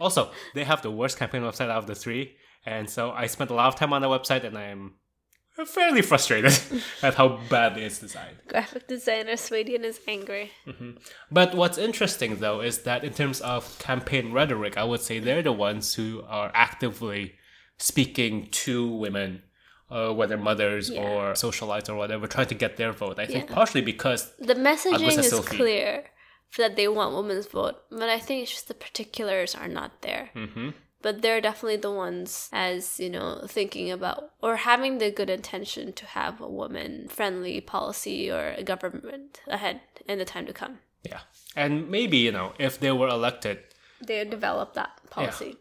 Also, 0.00 0.30
they 0.54 0.64
have 0.64 0.82
the 0.82 0.90
worst 0.90 1.18
campaign 1.18 1.42
website 1.42 1.70
out 1.70 1.78
of 1.78 1.86
the 1.86 1.94
three, 1.94 2.36
and 2.66 2.88
so 2.90 3.10
I 3.10 3.26
spent 3.26 3.50
a 3.50 3.54
lot 3.54 3.68
of 3.68 3.76
time 3.76 3.92
on 3.92 4.02
the 4.02 4.08
website, 4.08 4.44
and 4.44 4.56
I'm 4.58 4.94
fairly 5.66 6.02
frustrated 6.02 6.58
at 7.02 7.14
how 7.14 7.40
badly 7.50 7.84
it's 7.84 7.98
designed. 7.98 8.36
Graphic 8.46 8.86
designer 8.88 9.36
Swedian 9.36 9.84
is 9.84 10.00
angry. 10.06 10.52
But 11.30 11.54
what's 11.54 11.78
interesting 11.78 12.36
though 12.36 12.60
is 12.60 12.80
that 12.82 13.04
in 13.04 13.12
terms 13.14 13.40
of 13.40 13.78
campaign 13.78 14.32
rhetoric, 14.32 14.76
I 14.76 14.84
would 14.84 15.00
say 15.00 15.18
they're 15.18 15.42
the 15.42 15.52
ones 15.52 15.94
who 15.94 16.22
are 16.28 16.50
actively 16.54 17.34
speaking 17.78 18.48
to 18.50 18.88
women, 18.88 19.42
uh, 19.90 20.12
whether 20.12 20.36
mothers 20.36 20.90
Yeah. 20.90 21.02
or 21.02 21.32
socialites 21.32 21.88
or 21.88 21.94
whatever, 21.94 22.26
trying 22.26 22.48
to 22.48 22.54
get 22.54 22.76
their 22.76 22.92
vote. 22.92 23.18
I 23.18 23.26
think 23.26 23.48
Yeah. 23.48 23.54
partially 23.54 23.82
because 23.82 24.34
The 24.38 24.54
messaging 24.54 25.18
is 25.18 25.32
clear 25.46 26.04
that 26.56 26.76
they 26.76 26.88
want 26.88 27.14
women's 27.14 27.46
vote, 27.46 27.76
but 27.90 28.08
I 28.08 28.18
think 28.18 28.42
it's 28.42 28.52
just 28.52 28.68
the 28.68 28.74
particulars 28.74 29.54
are 29.54 29.68
not 29.68 30.02
there. 30.02 30.30
mm-hmm, 30.34 30.70
But 31.00 31.22
they're 31.22 31.40
definitely 31.40 31.76
the 31.76 31.92
ones, 31.92 32.48
as 32.52 32.98
you 32.98 33.08
know, 33.08 33.44
thinking 33.46 33.90
about 33.90 34.30
or 34.42 34.56
having 34.56 34.98
the 34.98 35.10
good 35.10 35.30
intention 35.30 35.92
to 35.92 36.06
have 36.06 36.40
a 36.40 36.48
woman-friendly 36.48 37.60
policy 37.62 38.30
or 38.30 38.54
a 38.56 38.64
government 38.64 39.40
ahead 39.46 39.80
in 40.08 40.18
the 40.18 40.24
time 40.24 40.46
to 40.46 40.52
come. 40.52 40.78
yeah, 41.04 41.20
and 41.54 41.88
maybe 41.88 42.16
you 42.16 42.32
know 42.32 42.52
if 42.58 42.80
they 42.80 42.90
were 42.90 43.08
elected, 43.08 43.58
They 44.04 44.18
would 44.18 44.30
develop 44.30 44.74
that 44.74 44.90
policy. 45.10 45.56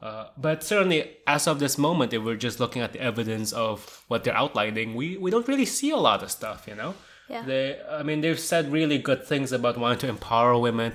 Uh, 0.00 0.28
but 0.36 0.62
certainly, 0.62 1.16
as 1.26 1.46
of 1.46 1.58
this 1.58 1.78
moment, 1.78 2.12
if 2.12 2.22
we're 2.22 2.36
just 2.36 2.60
looking 2.60 2.82
at 2.82 2.92
the 2.92 3.00
evidence 3.00 3.52
of 3.52 4.04
what 4.08 4.24
they're 4.24 4.36
outlining, 4.36 4.94
we, 4.94 5.16
we 5.16 5.30
don't 5.30 5.48
really 5.48 5.64
see 5.64 5.90
a 5.90 5.96
lot 5.96 6.22
of 6.22 6.30
stuff, 6.30 6.66
you 6.68 6.74
know? 6.74 6.94
Yeah. 7.30 7.42
They, 7.44 7.80
I 7.90 8.02
mean, 8.02 8.20
they've 8.20 8.38
said 8.38 8.70
really 8.70 8.98
good 8.98 9.24
things 9.26 9.52
about 9.52 9.78
wanting 9.78 9.98
to 10.00 10.08
empower 10.08 10.58
women, 10.58 10.92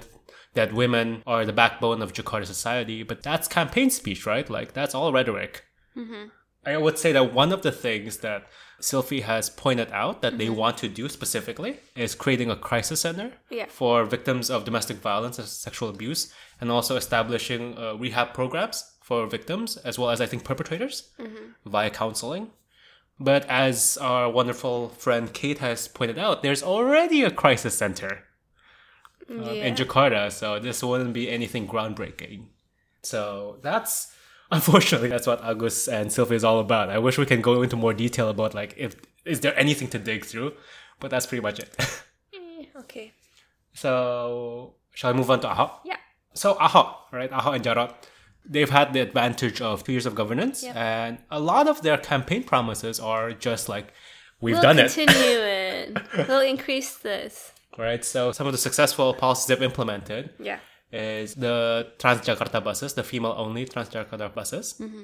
that 0.54 0.74
women 0.74 1.24
are 1.26 1.46
the 1.46 1.54
backbone 1.54 2.02
of 2.02 2.14
Jakarta 2.14 2.46
society, 2.46 3.04
but 3.04 3.24
that's 3.24 3.48
campaign 3.48 3.90
speech, 3.90 4.26
right? 4.26 4.50
Like, 4.50 4.74
that's 4.74 4.94
all 4.94 5.14
rhetoric. 5.14 5.64
Mm-hmm. 5.96 6.26
I 6.66 6.78
would 6.78 6.98
say 6.98 7.12
that 7.14 7.34
one 7.34 7.52
of 7.52 7.64
the 7.64 7.72
things 7.72 8.18
that 8.18 8.46
Sylvie 8.80 9.22
has 9.22 9.50
pointed 9.50 9.92
out 9.92 10.22
that 10.22 10.38
they 10.38 10.48
mm-hmm. 10.48 10.56
want 10.56 10.78
to 10.80 10.90
do 10.90 11.08
specifically 11.10 11.80
is 11.96 12.16
creating 12.16 12.52
a 12.52 12.56
crisis 12.56 13.02
center 13.02 13.34
Yeah. 13.50 13.66
for 13.68 14.06
victims 14.06 14.50
of 14.50 14.66
domestic 14.66 14.98
violence 14.98 15.40
and 15.40 15.48
sexual 15.48 15.90
abuse, 15.90 16.34
and 16.60 16.70
also 16.72 16.96
establishing 16.96 17.78
uh, 17.78 17.96
rehab 17.96 18.34
programs 18.34 18.92
for 19.02 19.26
victims 19.28 19.78
as 19.78 19.98
well 19.98 20.10
as 20.10 20.22
I 20.22 20.26
think 20.26 20.44
perpetrators 20.44 21.10
mm-hmm. 21.20 21.70
via 21.70 21.90
counseling. 21.90 22.52
But 23.20 23.46
as 23.48 23.98
our 23.98 24.30
wonderful 24.30 24.90
friend 24.90 25.32
Kate 25.32 25.60
has 25.60 25.88
pointed 25.88 26.18
out, 26.18 26.42
there's 26.42 26.64
already 26.64 27.24
a 27.24 27.32
crisis 27.32 27.78
center 27.78 28.24
uh, 29.30 29.34
Yeah. 29.52 29.66
in 29.68 29.76
Jakarta, 29.76 30.32
so 30.32 30.60
this 30.60 30.84
wouldn't 30.84 31.14
be 31.14 31.30
anything 31.30 31.68
groundbreaking. 31.68 32.46
So 33.04 33.58
that's 33.62 34.14
unfortunately 34.52 35.10
that's 35.10 35.28
what 35.28 35.42
Agus 35.44 35.88
and 35.88 36.12
Sylvie 36.12 36.36
is 36.36 36.44
all 36.44 36.60
about. 36.60 36.90
I 36.90 36.98
wish 37.00 37.18
we 37.18 37.26
can 37.26 37.42
go 37.42 37.62
into 37.62 37.76
more 37.76 37.94
detail 37.94 38.30
about 38.30 38.54
like 38.54 38.74
if 38.78 38.96
is 39.26 39.40
there 39.42 39.58
anything 39.58 39.88
to 39.90 40.00
dig 40.00 40.26
through, 40.26 40.54
but 41.00 41.10
that's 41.12 41.26
pretty 41.26 41.42
much 41.42 41.60
it. 41.60 41.76
Eh, 42.34 42.66
okay. 42.80 43.12
so 43.74 44.76
shall 44.94 45.10
I 45.12 45.14
move 45.14 45.30
on 45.30 45.40
to 45.42 45.48
Ahok? 45.48 45.72
Yeah. 45.86 45.98
So 46.34 46.56
Ahok, 46.56 46.96
right? 47.12 47.30
Ahok 47.32 47.56
and 47.56 47.64
Djarot, 47.64 47.94
they've 48.46 48.70
had 48.70 48.94
the 48.94 49.02
advantage 49.02 49.62
of 49.62 49.84
two 49.84 49.92
years 49.92 50.06
of 50.06 50.16
governance, 50.16 50.64
Yep. 50.64 50.76
and 50.76 51.18
a 51.30 51.40
lot 51.40 51.68
of 51.68 51.82
their 51.82 51.98
campaign 51.98 52.44
promises 52.44 53.00
are 53.00 53.32
just 53.34 53.68
like 53.70 53.94
we've 54.40 54.56
we'll 54.56 54.62
done 54.64 54.80
it. 54.80 54.92
continue 54.94 55.16
it. 55.18 56.28
We'll 56.28 56.42
increase 56.42 56.98
this. 56.98 57.52
Right. 57.78 58.04
So 58.04 58.32
some 58.32 58.48
of 58.48 58.54
the 58.54 58.58
successful 58.58 59.14
policies 59.14 59.48
they've 59.48 59.62
implemented 59.62 60.32
Yeah. 60.40 60.60
is 60.92 61.36
the 61.36 61.88
Transjakarta 62.00 62.64
buses, 62.64 62.94
the 62.94 63.04
female-only 63.04 63.66
Transjakarta 63.66 64.34
buses, 64.34 64.76
Mm-hmm. 64.80 65.04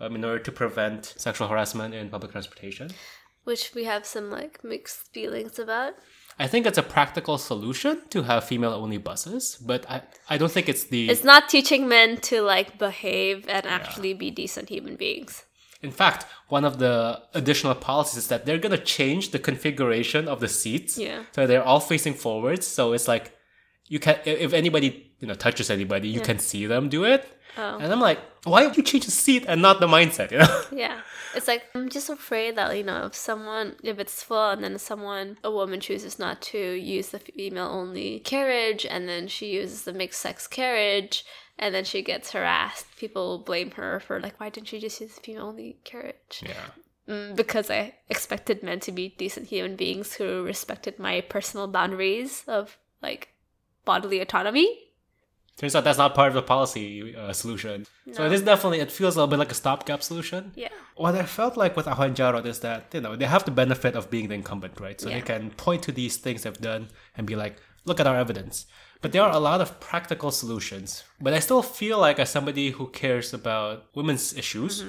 um, 0.00 0.14
in 0.16 0.24
order 0.24 0.38
to 0.42 0.52
prevent 0.52 1.14
sexual 1.16 1.48
harassment 1.48 1.94
in 1.94 2.08
public 2.08 2.32
transportation. 2.32 2.90
Which 3.44 3.74
we 3.74 3.84
have 3.84 4.04
some 4.04 4.30
like 4.30 4.64
mixed 4.64 5.12
feelings 5.12 5.58
about. 5.58 5.94
I 6.38 6.46
think 6.48 6.66
it's 6.66 6.78
a 6.78 6.82
practical 6.82 7.38
solution 7.38 8.02
to 8.10 8.22
have 8.24 8.44
female-only 8.44 8.98
buses, 8.98 9.56
but 9.64 9.88
I, 9.88 10.02
I 10.28 10.36
don't 10.36 10.50
think 10.52 10.68
it's 10.68 10.84
the. 10.84 11.08
It's 11.08 11.24
not 11.24 11.48
teaching 11.48 11.86
men 11.88 12.16
to 12.22 12.42
like 12.42 12.76
behave 12.78 13.48
and 13.48 13.64
actually 13.66 14.12
be 14.14 14.30
decent 14.30 14.68
human 14.68 14.96
beings. 14.96 15.44
In 15.82 15.90
fact, 15.90 16.26
one 16.48 16.64
of 16.64 16.78
the 16.78 17.22
additional 17.34 17.74
policies 17.74 18.18
is 18.18 18.28
that 18.28 18.46
they're 18.46 18.58
gonna 18.58 18.78
change 18.78 19.30
the 19.30 19.38
configuration 19.38 20.28
of 20.28 20.40
the 20.40 20.48
seats. 20.48 20.98
Yeah. 20.98 21.24
So 21.32 21.46
they're 21.46 21.64
all 21.64 21.80
facing 21.80 22.14
forwards. 22.14 22.66
So 22.66 22.92
it's 22.92 23.08
like 23.08 23.32
you 23.88 23.98
can 23.98 24.18
if 24.24 24.52
anybody 24.52 25.12
you 25.20 25.28
know 25.28 25.34
touches 25.34 25.70
anybody, 25.70 26.08
you 26.08 26.20
can 26.20 26.38
see 26.38 26.66
them 26.66 26.88
do 26.88 27.04
it. 27.04 27.28
Oh. 27.58 27.78
And 27.78 27.90
I'm 27.90 28.00
like, 28.00 28.18
why 28.44 28.66
would 28.66 28.76
you 28.76 28.82
change 28.82 29.06
the 29.06 29.10
seat 29.10 29.44
and 29.48 29.62
not 29.62 29.80
the 29.80 29.86
mindset? 29.86 30.30
You 30.30 30.38
know. 30.38 30.62
Yeah. 30.72 31.00
It's 31.34 31.48
like 31.48 31.64
I'm 31.74 31.90
just 31.90 32.08
afraid 32.08 32.56
that, 32.56 32.74
you 32.76 32.82
know, 32.82 33.04
if 33.06 33.14
someone 33.14 33.76
if 33.82 33.98
it's 33.98 34.22
full 34.22 34.50
and 34.50 34.64
then 34.64 34.78
someone 34.78 35.36
a 35.44 35.50
woman 35.50 35.80
chooses 35.80 36.18
not 36.18 36.40
to 36.42 36.58
use 36.58 37.10
the 37.10 37.18
female 37.18 37.66
only 37.66 38.20
carriage 38.20 38.86
and 38.86 39.06
then 39.06 39.28
she 39.28 39.52
uses 39.52 39.82
the 39.82 39.92
mixed 39.92 40.22
sex 40.22 40.46
carriage 40.46 41.26
and 41.58 41.74
then 41.74 41.84
she 41.84 42.02
gets 42.02 42.32
harassed, 42.32 42.86
people 42.98 43.38
blame 43.38 43.70
her 43.72 44.00
for 44.00 44.20
like 44.20 44.38
why 44.40 44.48
didn't 44.50 44.68
she 44.68 44.78
just 44.80 45.00
use 45.00 45.14
the 45.14 45.20
female 45.20 45.46
only 45.46 45.78
carriage? 45.84 46.42
yeah. 46.42 46.70
Mm, 47.08 47.36
because 47.36 47.70
I 47.70 47.94
expected 48.10 48.64
men 48.64 48.80
to 48.80 48.90
be 48.90 49.10
decent 49.16 49.46
human 49.46 49.76
beings 49.76 50.14
who 50.14 50.42
respected 50.42 50.98
my 50.98 51.20
personal 51.20 51.68
boundaries 51.68 52.42
of 52.48 52.76
like 53.00 53.28
bodily 53.84 54.18
autonomy. 54.20 54.80
Turns 55.56 55.74
out 55.74 55.84
that's 55.84 55.96
not 55.98 56.14
part 56.14 56.28
of 56.28 56.34
the 56.34 56.42
policy 56.42 57.14
uh, 57.16 57.32
solution. 57.32 57.86
So 58.12 58.26
it 58.26 58.32
is 58.32 58.42
definitely 58.42 58.80
it 58.80 58.90
feels 58.92 59.14
a 59.14 59.20
little 59.20 59.30
bit 59.30 59.38
like 59.38 59.52
a 59.52 59.54
stopgap 59.54 60.02
solution. 60.02 60.52
Yeah. 60.56 60.68
What 60.96 61.14
I 61.14 61.22
felt 61.22 61.56
like 61.56 61.76
with 61.76 61.86
Ahwan 61.86 62.14
Jarot 62.14 62.44
is 62.44 62.58
that 62.60 62.88
you 62.92 63.00
know 63.00 63.16
they 63.16 63.24
have 63.24 63.44
the 63.44 63.50
benefit 63.52 63.94
of 63.96 64.10
being 64.10 64.28
the 64.28 64.34
incumbent, 64.34 64.78
right? 64.80 65.00
So 65.00 65.08
Yeah. 65.08 65.14
they 65.14 65.22
can 65.22 65.50
point 65.52 65.82
to 65.84 65.92
these 65.92 66.16
things 66.18 66.42
they've 66.42 66.60
done 66.60 66.88
and 67.16 67.26
be 67.26 67.36
like, 67.36 67.56
"Look 67.86 68.00
at 68.00 68.06
our 68.06 68.16
evidence." 68.16 68.66
But 69.06 69.12
there 69.12 69.22
are 69.22 69.30
a 69.30 69.38
lot 69.38 69.60
of 69.60 69.78
practical 69.78 70.32
solutions. 70.32 71.04
But 71.20 71.32
I 71.32 71.38
still 71.38 71.62
feel 71.62 72.00
like, 72.00 72.18
as 72.18 72.28
somebody 72.28 72.70
who 72.70 72.88
cares 72.88 73.32
about 73.32 73.84
women's 73.94 74.34
issues, 74.34 74.82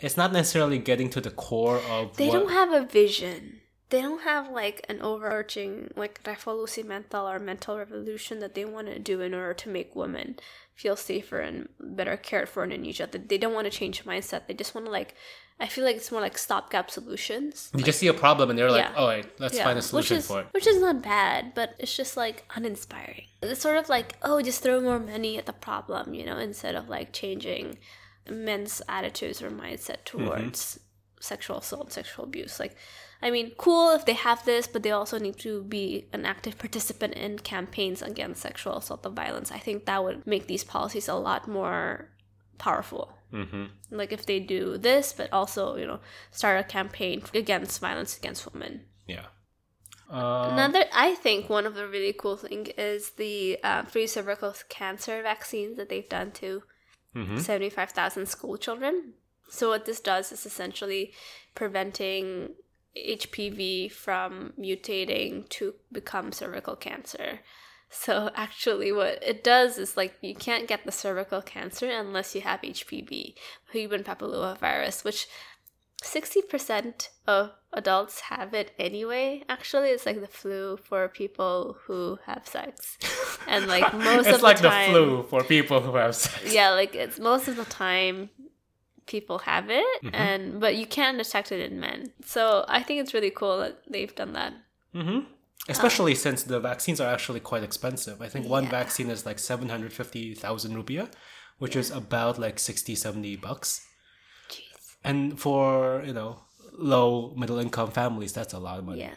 it's 0.00 0.16
not 0.16 0.32
necessarily 0.32 0.78
getting 0.78 1.08
to 1.10 1.20
the 1.20 1.30
core 1.30 1.76
of 1.76 1.84
Mm-hmm. 1.84 2.16
They 2.16 2.26
what. 2.30 2.34
don't 2.36 2.50
have 2.50 2.72
a 2.72 2.84
vision. 2.84 3.60
They 3.90 4.02
don't 4.02 4.22
have 4.22 4.50
like 4.50 4.84
an 4.88 5.00
overarching 5.02 5.92
like 5.94 6.20
revolusi 6.24 6.84
mental 6.84 7.28
or 7.28 7.38
mental 7.38 7.78
revolution 7.78 8.40
that 8.40 8.56
they 8.56 8.64
want 8.64 8.88
to 8.88 8.98
do 8.98 9.20
in 9.20 9.32
order 9.32 9.54
to 9.54 9.68
make 9.68 9.94
women 9.94 10.34
feel 10.74 10.96
safer 10.96 11.38
and 11.38 11.68
better 11.78 12.16
cared 12.16 12.48
for 12.48 12.64
in 12.64 12.72
Indonesia. 12.72 13.06
They 13.06 13.20
they 13.20 13.38
don't 13.38 13.54
want 13.54 13.70
to 13.70 13.78
change 13.78 14.02
mindset. 14.02 14.48
They 14.48 14.54
just 14.54 14.74
want 14.74 14.86
to 14.86 14.90
like. 14.90 15.14
I 15.60 15.68
feel 15.68 15.84
like 15.84 15.96
it's 15.96 16.10
more 16.10 16.20
like 16.20 16.36
stopgap 16.36 16.90
solutions. 16.90 17.70
you 17.76 17.84
just 17.84 18.00
see 18.00 18.08
a 18.08 18.14
problem 18.14 18.50
and 18.50 18.58
they're 18.58 18.70
like, 18.70 18.84
Yeah. 18.84 18.94
"Oh, 18.96 19.06
wait, 19.06 19.26
let's 19.38 19.58
find 19.58 19.78
a 19.78 19.82
solution 19.82 20.16
which 20.16 20.20
is, 20.22 20.26
for 20.26 20.40
it." 20.40 20.46
Which 20.50 20.66
is 20.66 20.80
not 20.80 21.02
bad, 21.02 21.54
but 21.54 21.74
it's 21.78 21.96
just 21.96 22.16
like 22.16 22.44
uninspiring. 22.56 23.26
It's 23.40 23.60
sort 23.60 23.76
of 23.76 23.88
like, 23.88 24.16
oh, 24.22 24.42
just 24.42 24.62
throw 24.62 24.80
more 24.80 24.98
money 24.98 25.38
at 25.38 25.46
the 25.46 25.52
problem, 25.52 26.12
you 26.12 26.24
know, 26.26 26.38
instead 26.38 26.74
of 26.74 26.88
like 26.88 27.12
changing 27.12 27.78
men's 28.28 28.82
attitudes 28.88 29.42
or 29.42 29.50
mindset 29.50 30.04
towards 30.04 30.60
mm-hmm. 30.60 31.20
sexual 31.20 31.58
assault, 31.58 31.92
sexual 31.92 32.24
abuse. 32.24 32.58
Like, 32.58 32.76
I 33.22 33.30
mean, 33.30 33.52
cool 33.56 33.94
if 33.94 34.04
they 34.04 34.14
have 34.14 34.44
this, 34.44 34.66
but 34.66 34.82
they 34.82 34.90
also 34.90 35.18
need 35.18 35.38
to 35.38 35.62
be 35.62 36.08
an 36.12 36.26
active 36.26 36.58
participant 36.58 37.14
in 37.14 37.38
campaigns 37.38 38.02
against 38.02 38.42
sexual 38.42 38.78
assault 38.78 39.06
and 39.06 39.14
violence. 39.14 39.52
I 39.52 39.58
think 39.58 39.84
that 39.84 40.02
would 40.02 40.26
make 40.26 40.46
these 40.46 40.64
policies 40.64 41.08
a 41.08 41.14
lot 41.14 41.46
more 41.46 42.08
powerful 42.58 43.12
hmm 43.30 43.64
like 43.90 44.12
if 44.12 44.26
they 44.26 44.40
do 44.40 44.76
this 44.78 45.12
but 45.12 45.32
also 45.32 45.76
you 45.76 45.86
know 45.86 46.00
start 46.30 46.58
a 46.58 46.64
campaign 46.64 47.22
against 47.34 47.80
violence 47.80 48.16
against 48.16 48.52
women 48.52 48.82
Yeah. 49.06 49.26
Um, 50.08 50.52
another 50.52 50.84
i 50.92 51.14
think 51.14 51.48
one 51.48 51.66
of 51.66 51.74
the 51.74 51.86
really 51.88 52.12
cool 52.12 52.36
thing 52.36 52.66
is 52.76 53.10
the 53.12 53.58
uh, 53.62 53.82
free 53.82 54.06
cervical 54.06 54.54
cancer 54.68 55.22
vaccines 55.22 55.76
that 55.76 55.88
they've 55.88 56.08
done 56.08 56.30
to 56.32 56.62
mhm. 57.14 57.38
75000 57.38 58.26
school 58.26 58.56
children 58.56 59.14
so 59.48 59.68
what 59.70 59.84
this 59.86 60.00
does 60.00 60.32
is 60.32 60.46
essentially 60.46 61.12
preventing 61.54 62.54
hpv 62.96 63.90
from 63.90 64.52
mutating 64.58 65.48
to 65.48 65.74
become 65.90 66.32
cervical 66.32 66.76
cancer 66.76 67.40
so 67.94 68.30
actually 68.34 68.90
what 68.92 69.22
it 69.22 69.44
does 69.44 69.78
is 69.78 69.96
like 69.96 70.14
you 70.20 70.34
can't 70.34 70.66
get 70.68 70.84
the 70.84 70.92
cervical 70.92 71.40
cancer 71.40 71.88
unless 71.88 72.34
you 72.34 72.40
have 72.40 72.60
hpv 72.60 73.34
human 73.72 74.02
papillomavirus 74.02 75.04
which 75.04 75.26
60% 76.02 77.08
of 77.26 77.52
adults 77.72 78.20
have 78.20 78.52
it 78.52 78.72
anyway. 78.78 79.42
Actually 79.48 79.88
it's 79.88 80.04
like 80.04 80.20
the 80.20 80.26
flu 80.26 80.76
for 80.76 81.08
people 81.08 81.76
who 81.86 82.18
have 82.26 82.46
sex. 82.46 82.98
And 83.48 83.66
like 83.74 83.90
most 83.94 84.26
of 84.28 84.42
like 84.42 84.58
the 84.60 84.68
time 84.68 84.90
It's 84.90 84.98
like 84.98 85.06
the 85.06 85.22
flu 85.22 85.22
for 85.22 85.42
people 85.44 85.80
who 85.80 85.94
have 85.96 86.14
sex. 86.14 86.52
yeah 86.52 86.70
like 86.70 86.94
it's 86.94 87.18
most 87.18 87.48
of 87.48 87.56
the 87.56 87.64
time 87.64 88.28
people 89.06 89.38
have 89.40 89.70
it 89.70 89.86
Mm-hmm. 90.02 90.14
and 90.14 90.60
but 90.60 90.76
you 90.76 90.86
can 90.86 91.16
detect 91.16 91.52
it 91.52 91.60
in 91.72 91.80
men. 91.80 92.12
So 92.24 92.64
i 92.68 92.82
think 92.82 93.00
it's 93.00 93.14
really 93.14 93.30
cool 93.30 93.58
that 93.60 93.80
they've 93.88 94.14
done 94.14 94.34
that. 94.34 94.52
Hmm 94.94 95.20
Especially 95.68 96.12
um, 96.12 96.18
since 96.18 96.42
the 96.42 96.60
vaccines 96.60 97.00
are 97.00 97.10
actually 97.12 97.40
quite 97.40 97.62
expensive. 97.62 98.20
I 98.20 98.28
think 98.28 98.46
one 98.46 98.64
Yeah. 98.64 98.70
vaccine 98.70 99.08
is 99.10 99.24
like 99.24 99.38
750,000 99.38 100.74
rupiah, 100.76 101.08
which 101.58 101.74
is 101.76 101.90
about 101.90 102.38
like 102.38 102.58
60, 102.58 102.94
70 102.94 103.36
bucks. 103.36 103.80
jeez 104.50 104.96
And 105.02 105.40
for, 105.40 106.02
you 106.04 106.12
know, 106.12 106.40
low 106.72 107.34
middle 107.36 107.58
income 107.58 107.90
families, 107.90 108.32
that's 108.32 108.52
a 108.52 108.58
lot 108.58 108.78
of 108.78 108.84
money. 108.84 109.00
yeah 109.00 109.14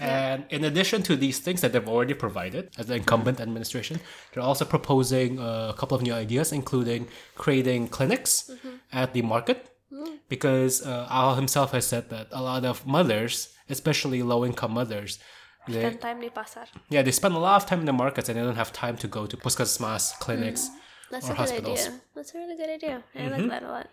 And 0.00 0.44
in 0.50 0.64
addition 0.64 1.02
to 1.04 1.14
these 1.14 1.38
things 1.38 1.60
that 1.60 1.72
they've 1.72 1.88
already 1.88 2.14
provided 2.14 2.70
as 2.76 2.86
the 2.86 2.96
incumbent 2.96 3.40
administration, 3.40 4.00
they're 4.32 4.42
also 4.42 4.64
proposing 4.64 5.38
a 5.38 5.72
couple 5.78 5.96
of 5.96 6.02
new 6.02 6.12
ideas, 6.12 6.50
including 6.52 7.06
creating 7.36 7.88
clinics 7.88 8.50
mm-hmm. 8.50 8.76
at 8.92 9.12
the 9.14 9.22
market. 9.22 9.70
Mm. 9.92 10.18
Because 10.28 10.84
uh, 10.84 11.06
Al 11.08 11.36
himself 11.36 11.70
has 11.70 11.86
said 11.86 12.10
that 12.10 12.26
a 12.32 12.42
lot 12.42 12.64
of 12.64 12.84
mothers, 12.86 13.53
especially 13.68 14.22
low 14.22 14.44
income 14.44 14.72
mothers, 14.72 15.18
they, 15.66 15.80
spend 15.80 16.00
time 16.00 16.20
pasar. 16.30 16.66
Yeah, 16.90 17.02
they 17.02 17.10
spend 17.10 17.34
a 17.34 17.38
lot 17.38 17.62
of 17.62 17.68
time 17.68 17.80
in 17.80 17.86
the 17.86 17.92
markets 17.92 18.28
and 18.28 18.38
they 18.38 18.42
don't 18.42 18.56
have 18.56 18.72
time 18.72 18.96
to 18.98 19.08
go 19.08 19.26
to 19.26 19.36
puskesmas 19.36 20.18
clinics. 20.18 20.68
Mm-hmm. 20.68 20.78
that's 21.10 21.30
Or 21.30 21.34
hospitals. 21.34 21.86
idea. 21.86 22.00
that's 22.14 22.34
a 22.34 22.38
really 22.38 22.56
good 22.56 22.70
idea. 22.70 23.02
I 23.14 23.22
like 23.22 23.32
mm-hmm. 23.32 23.48
that 23.48 23.62
a 23.62 23.68
lot 23.68 23.88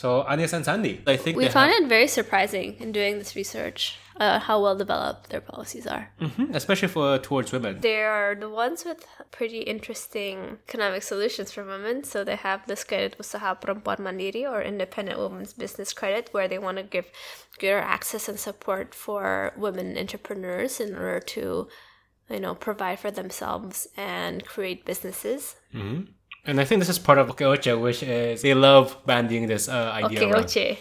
So 0.00 0.08
Anies 0.28 0.52
and 0.52 0.64
Sandy, 0.68 0.94
I 1.06 1.16
think 1.16 1.32
we 1.38 1.44
they 1.44 1.50
found 1.58 1.72
have, 1.72 1.84
it 1.84 1.88
very 1.88 2.08
surprising 2.18 2.68
in 2.82 2.88
doing 2.92 3.14
this 3.20 3.32
research 3.42 3.80
uh, 4.24 4.38
how 4.46 4.56
well 4.62 4.76
developed 4.84 5.22
their 5.30 5.40
policies 5.52 5.86
are 5.94 6.04
Mhm, 6.20 6.54
especially 6.60 6.88
for 6.96 7.06
towards 7.28 7.48
women. 7.56 7.72
they 7.80 8.00
are 8.16 8.34
the 8.44 8.50
ones 8.64 8.78
with 8.88 9.00
pretty 9.38 9.60
interesting 9.74 10.36
economic 10.68 11.02
solutions 11.12 11.48
for 11.54 11.62
women. 11.74 11.96
So 12.04 12.16
they 12.28 12.36
have 12.48 12.60
this 12.70 12.82
credit 12.88 13.16
Usaha 13.22 13.50
Perempuan 13.62 14.00
Mandiri 14.06 14.44
or 14.52 14.58
Independent 14.72 15.16
Women's 15.24 15.54
Business 15.64 15.90
Credit, 16.00 16.24
where 16.34 16.48
they 16.48 16.60
want 16.66 16.76
to 16.78 16.84
give 16.96 17.06
greater 17.60 17.84
access 17.96 18.28
and 18.30 18.38
support 18.48 18.88
for 19.04 19.24
women 19.64 19.96
entrepreneurs 20.04 20.74
in 20.84 20.90
order 20.94 21.20
to, 21.36 21.68
you 22.34 22.40
know, 22.44 22.54
provide 22.68 22.98
for 23.04 23.10
themselves 23.20 23.76
and 23.96 24.44
create 24.54 24.84
businesses. 24.90 25.56
And 26.46 26.60
I 26.60 26.64
think 26.64 26.80
this 26.80 26.88
is 26.88 26.98
part 26.98 27.18
of 27.18 27.30
OK 27.30 27.44
OCE, 27.44 27.80
which 27.80 28.02
is 28.02 28.42
they 28.42 28.54
love 28.54 28.96
banding 29.04 29.46
this 29.46 29.68
uh, 29.68 29.90
idea. 29.92 30.18
Okay, 30.20 30.30
around. 30.30 30.44
OCE. 30.44 30.78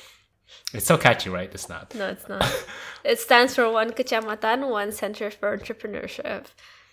It's 0.73 0.86
so 0.86 0.97
catchy, 0.97 1.30
right? 1.30 1.51
It's 1.54 1.69
not. 1.69 1.93
No, 1.95 2.10
it's 2.10 2.28
not. 2.28 2.45
it 3.04 3.19
stands 3.19 3.56
for 3.56 3.69
one 3.71 3.91
kecamatan, 3.91 4.69
one 4.69 4.91
center 4.91 5.32
for 5.32 5.58
entrepreneurship. 5.58 6.45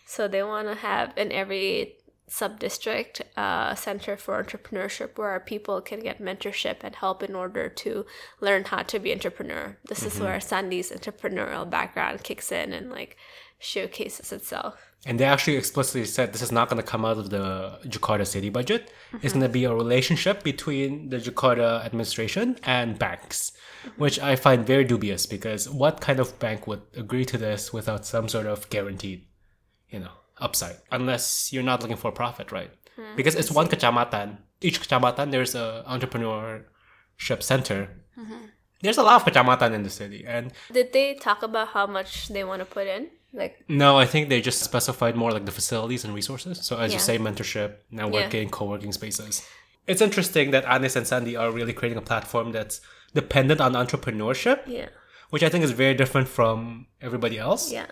So 0.06 0.28
they 0.28 0.42
want 0.42 0.68
to 0.68 0.74
have 0.74 1.12
in 1.16 1.32
every 1.32 1.96
sub-district 2.28 3.22
uh, 3.36 3.74
center 3.74 4.16
for 4.16 4.42
entrepreneurship 4.42 5.18
where 5.18 5.38
people 5.40 5.80
can 5.80 6.00
get 6.00 6.22
mentorship 6.22 6.76
and 6.80 6.94
help 6.94 7.22
in 7.22 7.34
order 7.34 7.68
to 7.68 8.06
learn 8.40 8.64
how 8.64 8.82
to 8.82 8.98
be 8.98 9.12
entrepreneur. 9.12 9.76
This 9.84 10.02
is 10.02 10.14
mm-hmm. 10.14 10.24
where 10.24 10.40
Sandy's 10.40 10.90
entrepreneurial 10.90 11.68
background 11.68 12.22
kicks 12.22 12.50
in 12.50 12.72
and 12.72 12.90
like 12.90 13.16
showcases 13.58 14.32
itself. 14.32 14.92
And 15.04 15.18
they 15.18 15.24
actually 15.24 15.56
explicitly 15.56 16.04
said 16.04 16.32
this 16.32 16.42
is 16.42 16.52
not 16.52 16.68
going 16.68 16.80
to 16.80 16.88
come 16.88 17.04
out 17.04 17.18
of 17.18 17.30
the 17.30 17.78
Jakarta 17.86 18.26
city 18.26 18.50
budget. 18.50 18.92
It's 19.14 19.32
mm-hmm. 19.32 19.40
going 19.40 19.50
to 19.50 19.52
be 19.52 19.64
a 19.64 19.74
relationship 19.74 20.44
between 20.44 21.10
the 21.10 21.18
Jakarta 21.18 21.84
administration 21.84 22.56
and 22.62 22.98
banks, 22.98 23.52
mm-hmm. 23.84 24.00
which 24.00 24.20
I 24.20 24.36
find 24.36 24.64
very 24.64 24.84
dubious 24.84 25.26
because 25.26 25.68
what 25.68 26.00
kind 26.00 26.20
of 26.20 26.38
bank 26.38 26.66
would 26.66 26.82
agree 26.96 27.24
to 27.26 27.36
this 27.36 27.72
without 27.72 28.06
some 28.06 28.28
sort 28.28 28.46
of 28.46 28.70
guaranteed, 28.70 29.26
you 29.90 30.00
know, 30.00 30.12
upside? 30.42 30.76
Unless 30.90 31.52
you're 31.52 31.62
not 31.62 31.80
looking 31.82 31.96
for 31.96 32.10
profit, 32.12 32.52
right? 32.52 32.70
Hmm. 32.96 33.16
Because 33.16 33.34
it's 33.34 33.50
one 33.50 33.68
kecamatan. 33.68 34.38
Each 34.60 34.80
kecamatan, 34.80 35.30
there's 35.30 35.54
a 35.54 35.84
entrepreneurship 35.88 37.42
center. 37.42 37.88
Mm-hmm. 38.18 38.44
there's 38.82 38.98
a 38.98 39.02
lot 39.02 39.16
of 39.16 39.24
kecamatan 39.26 39.72
in 39.72 39.84
the 39.84 39.90
city, 39.90 40.22
and 40.26 40.52
Did 40.70 40.92
they 40.92 41.14
talk 41.14 41.42
about 41.42 41.68
how 41.68 41.86
much 41.86 42.28
they 42.28 42.44
want 42.44 42.60
to 42.60 42.66
put 42.66 42.86
in? 42.86 43.08
Like, 43.32 43.64
no, 43.68 43.96
I 43.96 44.04
think 44.04 44.28
they 44.28 44.42
just 44.42 44.60
specified 44.60 45.16
more 45.16 45.32
like 45.32 45.46
the 45.46 45.52
facilities 45.52 46.04
and 46.04 46.14
resources. 46.14 46.60
So 46.66 46.76
as 46.78 46.92
you 46.92 46.98
say, 46.98 47.18
mentorship, 47.18 47.76
networking, 47.90 48.50
co-working 48.50 48.92
spaces. 48.92 49.46
It's 49.86 50.02
interesting 50.02 50.50
that 50.50 50.64
Anies 50.66 50.96
and 50.96 51.06
Sandy 51.06 51.34
are 51.36 51.50
really 51.50 51.72
creating 51.72 51.98
a 51.98 52.02
platform 52.02 52.52
that's 52.52 52.82
dependent 53.14 53.60
on 53.60 53.72
entrepreneurship, 53.72 54.60
yeah. 54.66 54.88
which 55.30 55.42
I 55.42 55.48
think 55.48 55.64
is 55.64 55.70
very 55.70 55.94
different 55.94 56.28
from 56.28 56.86
everybody 57.00 57.38
else. 57.38 57.72
Yeah. 57.72 57.86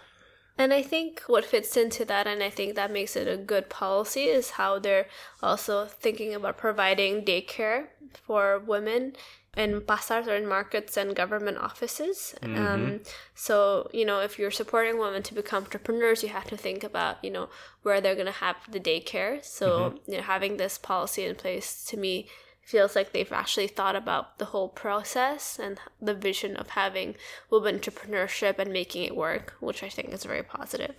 And 0.60 0.74
I 0.74 0.82
think 0.82 1.22
what 1.26 1.46
fits 1.46 1.74
into 1.74 2.04
that, 2.04 2.26
and 2.26 2.42
I 2.42 2.50
think 2.50 2.74
that 2.74 2.92
makes 2.92 3.16
it 3.16 3.26
a 3.26 3.38
good 3.38 3.70
policy, 3.70 4.24
is 4.24 4.50
how 4.50 4.78
they're 4.78 5.06
also 5.42 5.86
thinking 5.86 6.34
about 6.34 6.58
providing 6.58 7.24
daycare 7.24 7.86
for 8.12 8.58
women 8.58 9.14
in 9.56 9.80
pasars 9.80 10.26
or 10.26 10.36
in 10.36 10.46
markets 10.46 10.98
and 10.98 11.16
government 11.16 11.56
offices. 11.56 12.34
Um, 12.42 13.00
so, 13.34 13.88
you 13.94 14.04
know, 14.04 14.20
if 14.20 14.38
you're 14.38 14.50
supporting 14.50 14.98
women 14.98 15.22
to 15.22 15.34
become 15.34 15.64
entrepreneurs, 15.64 16.22
you 16.22 16.28
have 16.28 16.48
to 16.48 16.58
think 16.58 16.84
about, 16.84 17.24
you 17.24 17.30
know, 17.30 17.48
where 17.82 18.02
they're 18.02 18.14
going 18.14 18.26
to 18.26 18.32
have 18.32 18.56
the 18.70 18.78
daycare. 18.78 19.42
So, 19.42 19.94
you 20.06 20.18
know, 20.18 20.22
having 20.22 20.58
this 20.58 20.76
policy 20.76 21.24
in 21.24 21.36
place 21.36 21.86
to 21.86 21.96
me 21.96 22.28
feels 22.62 22.94
like 22.94 23.12
they've 23.12 23.32
actually 23.32 23.66
thought 23.66 23.96
about 23.96 24.38
the 24.38 24.46
whole 24.46 24.68
process 24.68 25.58
and 25.58 25.78
the 26.00 26.14
vision 26.14 26.56
of 26.56 26.70
having 26.70 27.14
women 27.50 27.78
entrepreneurship 27.78 28.58
and 28.58 28.72
making 28.72 29.02
it 29.04 29.16
work, 29.16 29.54
which 29.60 29.82
I 29.82 29.88
think 29.88 30.12
is 30.12 30.24
very 30.24 30.42
positive. 30.42 30.94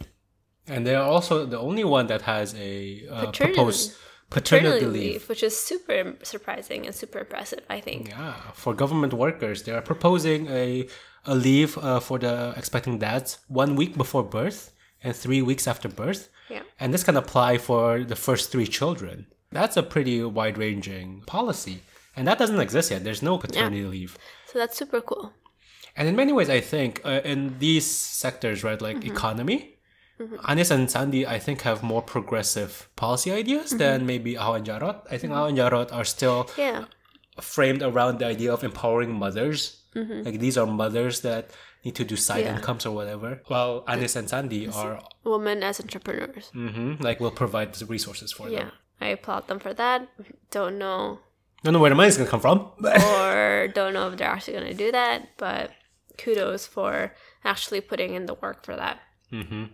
And 0.67 0.86
they're 0.86 1.02
also 1.02 1.45
the 1.45 1.60
only 1.60 1.84
one 1.84 2.08
that 2.08 2.24
has 2.24 2.54
a 2.56 3.08
uh, 3.10 3.26
Paternity- 3.28 3.54
proposed 3.56 3.93
paternity, 4.30 4.67
Paternity 4.80 4.86
leave. 4.86 5.12
leave, 5.13 5.30
which 5.30 5.43
is 5.43 5.60
super 5.60 6.15
surprising 6.24 6.86
and 6.86 6.95
super 6.95 7.19
impressive, 7.19 7.62
I 7.69 7.80
think. 7.82 8.10
Yeah, 8.10 8.34
for 8.54 8.74
government 8.74 9.13
workers, 9.13 9.63
they 9.63 9.71
are 9.71 9.82
proposing 9.82 10.47
a 10.47 10.88
a 11.26 11.36
leave 11.36 11.78
uh, 11.78 12.00
for 12.00 12.17
the 12.17 12.52
expecting 12.58 12.97
dads 12.97 13.38
one 13.47 13.76
week 13.76 13.95
before 13.95 14.24
birth 14.24 14.71
and 15.04 15.15
three 15.15 15.41
weeks 15.43 15.67
after 15.67 15.88
birth, 15.88 16.30
Yeah. 16.50 16.63
and 16.80 16.91
this 16.93 17.04
can 17.04 17.15
apply 17.15 17.60
for 17.60 18.04
the 18.04 18.15
first 18.15 18.52
three 18.52 18.65
children. 18.67 19.28
That's 19.52 19.78
a 19.78 19.84
pretty 19.84 20.24
wide 20.24 20.58
ranging 20.58 21.24
policy, 21.26 21.82
and 22.16 22.28
that 22.28 22.38
doesn't 22.40 22.60
exist 22.60 22.92
yet. 22.92 23.04
There's 23.04 23.22
no 23.22 23.38
paternity 23.38 23.84
leave. 23.84 24.18
So 24.48 24.60
that's 24.60 24.78
super 24.78 25.02
cool. 25.02 25.34
And 25.98 26.08
in 26.08 26.16
many 26.16 26.32
ways, 26.32 26.50
I 26.50 26.62
think 26.62 27.02
uh, 27.04 27.20
in 27.26 27.60
these 27.60 27.86
sectors, 27.86 28.64
right, 28.64 28.82
like 28.82 29.06
economy, 29.06 29.78
Anies 30.48 30.70
and 30.72 30.90
Sandy, 30.90 31.26
I 31.26 31.40
think, 31.40 31.62
have 31.64 31.82
more 31.84 32.02
progressive 32.02 32.88
policy 32.96 33.32
ideas 33.32 33.72
than 33.72 34.06
maybe 34.06 34.36
Ahok 34.36 34.58
and 34.58 34.66
Djarot. 34.68 35.02
I 35.12 35.18
think 35.18 35.34
Ahok 35.34 35.50
and 35.50 35.58
Djarot 35.58 35.92
are 35.92 36.06
still 36.06 36.48
Yeah. 36.58 36.86
framed 37.42 37.82
around 37.82 38.20
the 38.20 38.28
idea 38.28 38.54
of 38.54 38.64
empowering 38.64 39.12
mothers. 39.14 39.82
Like 39.96 40.40
these 40.40 40.58
are 40.60 40.68
mothers 40.68 41.22
that 41.22 41.50
need 41.84 41.96
to 41.96 42.06
do 42.06 42.16
side 42.16 42.46
Yeah. 42.46 42.56
incomes 42.56 42.86
or 42.86 42.92
whatever. 42.96 43.42
While 43.48 43.84
Anies 43.88 44.16
and 44.16 44.30
Sandy 44.30 44.68
are 44.70 45.02
Women 45.24 45.64
as 45.64 45.80
entrepreneurs. 45.82 46.52
mhm, 46.54 47.02
like 47.04 47.20
will 47.20 47.32
provide 47.44 47.74
the 47.74 47.86
resources 47.88 48.32
for 48.32 48.48
Yeah. 48.48 48.60
them. 48.60 48.72
I 49.02 49.08
applaud 49.08 49.48
them 49.48 49.60
for 49.60 49.74
that. 49.74 50.08
Don't 50.52 50.78
know 50.78 51.20
Don't 51.64 51.74
know 51.74 51.80
where 51.80 51.90
the 51.90 51.96
money's 51.96 52.18
gonna 52.18 52.30
come 52.30 52.40
from. 52.40 52.72
or 52.84 53.68
don't 53.74 53.94
know 53.94 54.08
if 54.10 54.18
they're 54.18 54.28
actually 54.28 54.60
to 54.60 54.74
do 54.74 54.92
that, 54.92 55.30
but 55.38 55.72
kudos 56.18 56.66
for 56.66 57.14
actually 57.44 57.82
putting 57.82 58.14
in 58.14 58.26
the 58.26 58.36
work 58.36 58.66
for 58.66 58.76
that. 58.76 59.00
Mm-hmm. 59.32 59.66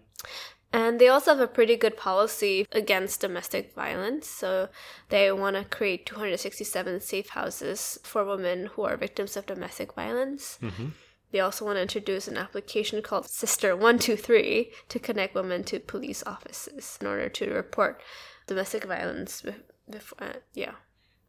And 0.73 0.99
they 0.99 1.07
also 1.07 1.31
have 1.31 1.39
a 1.39 1.47
pretty 1.47 1.77
good 1.77 1.95
policy 1.95 2.67
against 2.71 3.21
domestic 3.21 3.73
violence. 3.73 4.27
So 4.27 4.69
they 5.09 5.31
want 5.31 5.55
to 5.55 5.63
create 5.63 6.05
267 6.05 6.99
safe 7.01 7.29
houses 7.29 7.97
for 8.03 8.25
women 8.25 8.67
who 8.73 8.83
are 8.83 8.97
victims 8.97 9.37
of 9.37 9.45
domestic 9.45 9.93
violence. 9.93 10.59
Mm-hmm. 10.61 10.89
They 11.31 11.39
also 11.39 11.65
want 11.65 11.77
to 11.77 11.81
introduce 11.81 12.27
an 12.27 12.37
application 12.37 13.01
called 13.01 13.29
Sister 13.29 13.75
123 13.75 14.71
to 14.89 14.99
connect 14.99 15.35
women 15.35 15.63
to 15.65 15.79
police 15.79 16.23
offices 16.25 16.97
in 17.01 17.07
order 17.07 17.27
to 17.29 17.51
report 17.51 18.01
domestic 18.47 18.85
violence 18.85 19.43
before. 19.89 20.17
Uh, 20.21 20.33
yeah. 20.53 20.71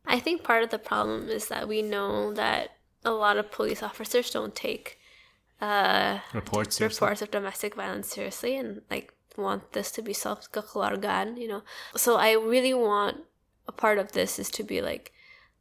I 0.06 0.18
think 0.18 0.42
part 0.42 0.62
of 0.62 0.70
the 0.70 0.78
problem 0.78 1.28
is 1.28 1.48
that 1.48 1.68
we 1.68 1.82
know 1.82 2.32
that 2.32 2.70
a 3.04 3.10
lot 3.10 3.36
of 3.36 3.52
police 3.52 3.82
officers 3.82 4.30
don't 4.30 4.54
take 4.54 4.98
uh, 5.60 6.20
Reports. 6.32 6.80
reports 6.80 7.20
of 7.20 7.30
domestic 7.30 7.74
violence 7.74 8.08
seriously 8.08 8.56
and 8.56 8.82
like 8.90 9.12
want 9.36 9.72
this 9.72 9.90
to 9.92 10.02
be 10.02 10.12
self 10.12 10.50
kekeluargaan, 10.50 11.38
you 11.38 11.48
know. 11.48 11.62
So 11.96 12.16
I 12.16 12.32
really 12.32 12.74
want 12.74 13.18
a 13.66 13.72
part 13.72 13.98
of 13.98 14.12
this 14.12 14.38
is 14.38 14.50
to 14.50 14.62
be 14.62 14.80
like 14.80 15.12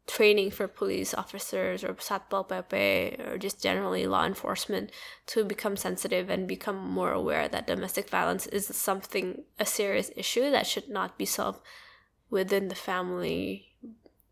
training 0.08 0.50
for 0.50 0.68
police 0.68 1.14
officers 1.14 1.84
or 1.84 1.94
pp 1.94 3.28
or 3.28 3.38
just 3.38 3.62
generally 3.62 4.08
law 4.08 4.26
enforcement 4.26 4.90
to 5.26 5.44
become 5.44 5.76
sensitive 5.76 6.30
and 6.30 6.48
become 6.48 6.78
more 6.78 7.12
aware 7.12 7.48
that 7.50 7.68
domestic 7.68 8.10
violence 8.10 8.48
is 8.48 8.66
something 8.68 9.44
a 9.60 9.66
serious 9.66 10.10
issue 10.16 10.50
that 10.50 10.66
should 10.66 10.90
not 10.90 11.18
be 11.18 11.26
solved 11.26 11.60
within 12.30 12.70
the 12.70 12.76
family 12.76 13.68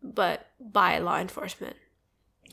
but 0.02 0.46
by 0.60 0.98
law 0.98 1.18
enforcement. 1.18 1.76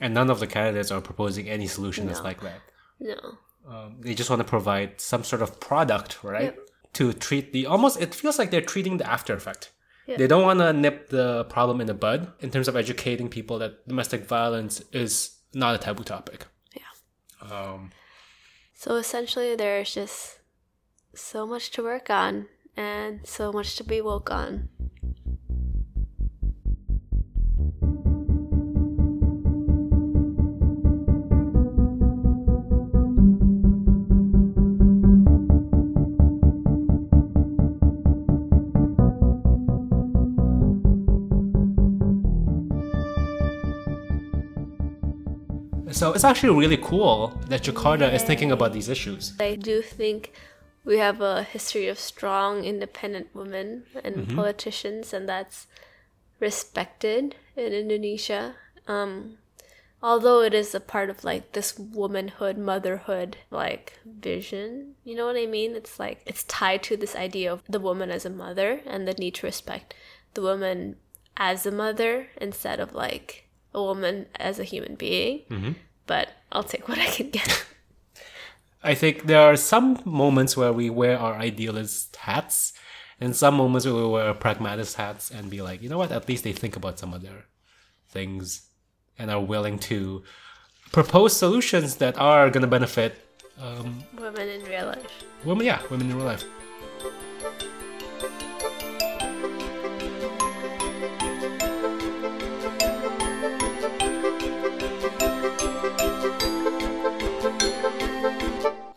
And 0.01 0.13
none 0.13 0.29
of 0.29 0.39
the 0.39 0.47
candidates 0.47 0.91
are 0.91 1.01
proposing 1.01 1.47
any 1.47 1.67
solution 1.67 2.07
that's 2.07 2.19
No. 2.19 2.25
like 2.25 2.41
that. 2.41 2.61
No. 2.99 3.37
Um, 3.67 3.97
they 4.01 4.13
just 4.13 4.29
want 4.29 4.41
to 4.41 4.47
provide 4.47 4.99
some 4.99 5.23
sort 5.23 5.41
of 5.41 5.59
product, 5.59 6.23
right? 6.23 6.45
Yep. 6.55 6.57
To 6.93 7.13
treat 7.13 7.53
the 7.53 7.65
almost, 7.65 8.01
it 8.01 8.13
feels 8.13 8.37
like 8.39 8.51
they're 8.51 8.61
treating 8.61 8.97
the 8.97 9.09
after 9.09 9.33
effect. 9.33 9.71
Yeah. 10.05 10.17
They 10.17 10.27
don't 10.27 10.43
want 10.43 10.59
to 10.59 10.73
nip 10.73 11.09
the 11.09 11.45
problem 11.45 11.79
in 11.79 11.87
the 11.87 11.93
bud 11.93 12.31
in 12.41 12.51
terms 12.51 12.67
of 12.67 12.75
educating 12.75 13.29
people 13.29 13.59
that 13.59 13.87
domestic 13.87 14.25
violence 14.25 14.81
is 14.91 15.37
not 15.53 15.75
a 15.75 15.77
taboo 15.77 16.03
topic. 16.03 16.45
Yeah. 16.75 17.49
Um, 17.49 17.91
So 18.73 18.95
essentially, 18.95 19.55
there's 19.55 19.93
just 19.93 20.39
so 21.15 21.47
much 21.47 21.71
to 21.71 21.83
work 21.83 22.09
on 22.09 22.47
and 22.75 23.25
so 23.25 23.51
much 23.53 23.75
to 23.77 23.83
be 23.83 24.01
woke 24.01 24.29
on. 24.31 24.69
So 45.93 46.13
it's 46.13 46.23
actually 46.23 46.57
really 46.57 46.77
cool 46.77 47.39
that 47.47 47.63
Jakarta 47.63 48.11
is 48.13 48.23
thinking 48.23 48.51
about 48.51 48.73
these 48.73 48.89
issues. 48.89 49.33
I 49.39 49.55
do 49.55 49.81
think 49.81 50.33
we 50.85 50.97
have 50.97 51.21
a 51.21 51.43
history 51.43 51.87
of 51.87 51.99
strong, 51.99 52.63
independent 52.65 53.27
women 53.33 53.83
and 54.03 54.35
politicians, 54.35 55.13
and 55.13 55.29
that's 55.29 55.67
respected 56.39 57.35
in 57.55 57.71
Indonesia. 57.71 58.55
Um, 58.87 59.37
although 60.01 60.41
it 60.41 60.53
is 60.53 60.75
a 60.75 60.81
part 60.81 61.09
of 61.09 61.23
like 61.23 61.53
this 61.53 61.79
womanhood, 61.79 62.57
motherhood 62.57 63.37
like 63.49 63.99
vision, 64.05 64.95
you 65.05 65.15
know 65.15 65.25
what 65.25 65.37
I 65.37 65.45
mean? 65.45 65.75
It's 65.75 65.99
like 65.99 66.21
it's 66.25 66.43
tied 66.43 66.83
to 66.83 66.97
this 66.97 67.15
idea 67.15 67.51
of 67.53 67.63
the 67.69 67.79
woman 67.79 68.11
as 68.11 68.25
a 68.25 68.29
mother 68.29 68.81
and 68.85 69.07
the 69.07 69.13
need 69.13 69.35
to 69.35 69.47
respect 69.47 69.93
the 70.33 70.41
woman 70.41 70.97
as 71.37 71.65
a 71.65 71.71
mother 71.71 72.27
instead 72.39 72.79
of 72.79 72.93
like 72.93 73.42
a 73.73 73.81
woman 73.81 74.27
as 74.35 74.59
a 74.59 74.63
human 74.63 74.95
being. 74.95 75.75
But 76.05 76.29
I'll 76.51 76.63
take 76.63 76.87
what 76.89 76.99
I 76.99 77.05
can 77.07 77.29
get. 77.29 77.65
I 78.83 78.93
think 78.95 79.23
there 79.23 79.39
are 79.41 79.55
some 79.55 79.99
moments 80.03 80.57
where 80.57 80.73
we 80.73 80.89
wear 80.89 81.17
our 81.17 81.35
idealist 81.35 82.15
hats, 82.17 82.73
and 83.21 83.33
some 83.33 83.55
moments 83.55 83.85
where 83.85 83.95
we 83.95 84.05
wear 84.05 84.27
our 84.27 84.33
pragmatist 84.33 84.97
hats 84.97 85.31
and 85.31 85.49
be 85.49 85.61
like, 85.61 85.81
you 85.81 85.87
know 85.87 85.97
what? 85.97 86.11
At 86.11 86.27
least 86.27 86.43
they 86.43 86.51
think 86.51 86.75
about 86.75 86.99
some 86.99 87.13
other 87.13 87.45
things 88.09 88.67
and 89.17 89.31
are 89.31 89.39
willing 89.39 89.79
to 89.79 90.23
propose 90.91 91.35
solutions 91.35 91.95
that 91.97 92.17
are 92.17 92.49
going 92.49 92.61
to 92.61 92.67
benefit 92.67 93.15
um, 93.61 94.03
women 94.17 94.49
in 94.49 94.63
real 94.65 94.87
life. 94.87 95.23
women. 95.45 95.65
Yeah, 95.65 95.81
women 95.89 96.09
in 96.11 96.17
real 96.17 96.25
life. 96.25 96.43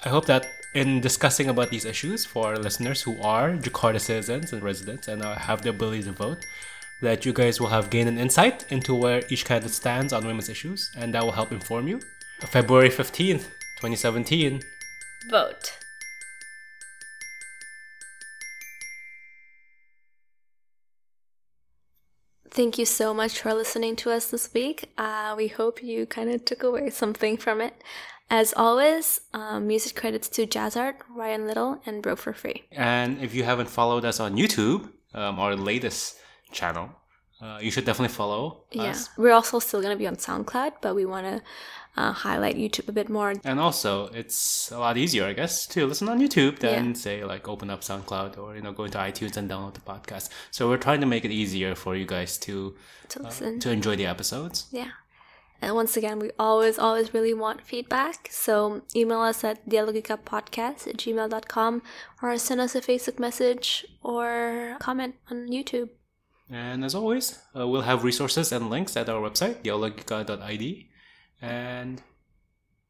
I 0.07 0.09
hope 0.09 0.27
that 0.27 0.47
in 0.73 1.01
discussing 1.01 1.49
about 1.49 1.71
these 1.71 1.85
issues 1.85 2.25
for 2.25 2.47
our 2.47 2.59
listeners 2.59 3.03
who 3.03 3.21
are 3.23 3.51
Jakarta 3.57 4.01
citizens 4.01 4.53
and 4.53 4.63
residents 4.63 5.09
and 5.09 5.21
uh, 5.21 5.35
have 5.35 5.63
the 5.63 5.71
ability 5.71 6.05
to 6.05 6.13
vote, 6.13 6.47
that 7.03 7.27
you 7.27 7.33
guys 7.33 7.61
will 7.61 7.71
have 7.71 7.91
gained 7.91 8.09
an 8.09 8.17
insight 8.17 8.71
into 8.71 8.95
where 8.95 9.25
each 9.31 9.45
candidate 9.45 9.75
stands 9.75 10.13
on 10.13 10.25
women's 10.25 10.49
issues, 10.49 10.93
and 10.97 11.13
that 11.13 11.25
will 11.25 11.33
help 11.33 11.51
inform 11.51 11.89
you. 11.89 12.01
February 12.39 12.89
15th, 12.89 13.47
2017. 13.81 14.63
Vote. 15.29 15.77
Thank 22.49 22.79
you 22.79 22.87
so 22.87 23.13
much 23.13 23.41
for 23.41 23.53
listening 23.53 23.97
to 23.97 24.13
us 24.13 24.31
this 24.31 24.55
week. 24.55 24.89
Uh, 24.97 25.35
we 25.37 25.49
hope 25.49 25.83
you 25.83 26.07
kind 26.07 26.31
of 26.31 26.45
took 26.45 26.63
away 26.63 26.91
something 26.91 27.37
from 27.37 27.61
it. 27.61 27.75
As 28.29 28.53
always, 28.57 29.21
um, 29.35 29.67
music 29.69 29.95
credits 29.95 30.29
to 30.31 30.47
Jazzart, 30.47 30.97
Ryan 31.15 31.47
Little, 31.47 31.81
and 31.87 32.03
Broke 32.03 32.19
for 32.19 32.33
Free. 32.33 32.65
And 32.73 33.23
if 33.23 33.35
you 33.35 33.45
haven't 33.45 33.69
followed 33.71 34.05
us 34.05 34.19
on 34.19 34.37
YouTube, 34.37 34.91
um, 35.15 35.39
our 35.39 35.55
latest 35.55 36.17
channel, 36.51 36.91
uh, 37.41 37.59
you 37.63 37.71
should 37.71 37.85
definitely 37.85 38.15
follow 38.15 38.65
Yeah, 38.73 38.91
us. 38.91 39.11
we're 39.17 39.33
also 39.33 39.61
still 39.61 39.81
going 39.81 39.93
to 39.95 39.99
be 39.99 40.07
on 40.09 40.17
SoundCloud, 40.17 40.73
but 40.81 40.95
we 40.97 41.05
want 41.05 41.27
to 41.27 41.43
uh, 41.97 42.13
highlight 42.13 42.57
YouTube 42.57 42.89
a 42.89 42.93
bit 42.93 43.09
more. 43.09 43.33
And 43.45 43.61
also, 43.61 44.09
it's 44.09 44.71
a 44.73 44.79
lot 44.79 44.97
easier, 44.97 45.25
I 45.25 45.33
guess, 45.33 45.65
to 45.69 45.87
listen 45.87 46.09
on 46.09 46.19
YouTube 46.19 46.59
than 46.59 46.89
Yeah. 46.89 46.93
say 46.95 47.25
like 47.25 47.49
open 47.49 47.71
up 47.71 47.83
SoundCloud 47.83 48.39
or 48.39 48.57
you 48.57 48.61
know 48.61 48.73
go 48.73 48.85
into 48.85 48.99
iTunes 48.99 49.37
and 49.37 49.49
download 49.49 49.75
the 49.75 49.81
podcast. 49.81 50.31
So 50.51 50.69
we're 50.69 50.79
trying 50.79 51.01
to 51.01 51.07
make 51.07 51.25
it 51.25 51.31
easier 51.31 51.75
for 51.77 51.95
you 51.95 52.07
guys 52.07 52.37
to 52.39 52.75
To 53.11 53.21
uh, 53.21 53.23
listen. 53.23 53.61
to 53.61 53.71
enjoy 53.71 53.95
the 53.97 54.07
episodes. 54.07 54.67
Yeah. 54.73 54.91
And 55.61 55.75
once 55.75 55.97
again, 55.97 56.19
we 56.19 56.31
always, 56.39 56.79
always 56.79 57.15
really 57.15 57.35
want 57.35 57.63
feedback. 57.63 58.29
So 58.31 58.83
email 58.95 59.21
us 59.21 59.43
at 59.45 59.69
dialogicapodcast 59.69 60.87
at 60.87 60.97
gmail.com 60.97 61.83
or 62.23 62.39
send 62.39 62.61
us 62.61 62.75
a 62.75 62.81
Facebook 62.81 63.19
message 63.19 63.87
or 64.03 64.77
comment 64.81 65.15
on 65.31 65.49
YouTube. 65.49 65.91
And 66.51 66.85
as 66.85 66.95
always, 66.95 67.39
uh, 67.59 67.67
we'll 67.67 67.83
have 67.83 68.05
resources 68.05 68.53
and 68.53 68.71
links 68.71 68.97
at 68.97 69.09
our 69.09 69.21
website, 69.21 69.63
dialogica.id. 69.63 70.89
And 71.43 72.03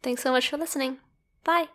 Thanks 0.02 0.22
so 0.22 0.30
much 0.30 0.48
for 0.48 0.56
listening. 0.56 0.98
Bye. 1.44 1.68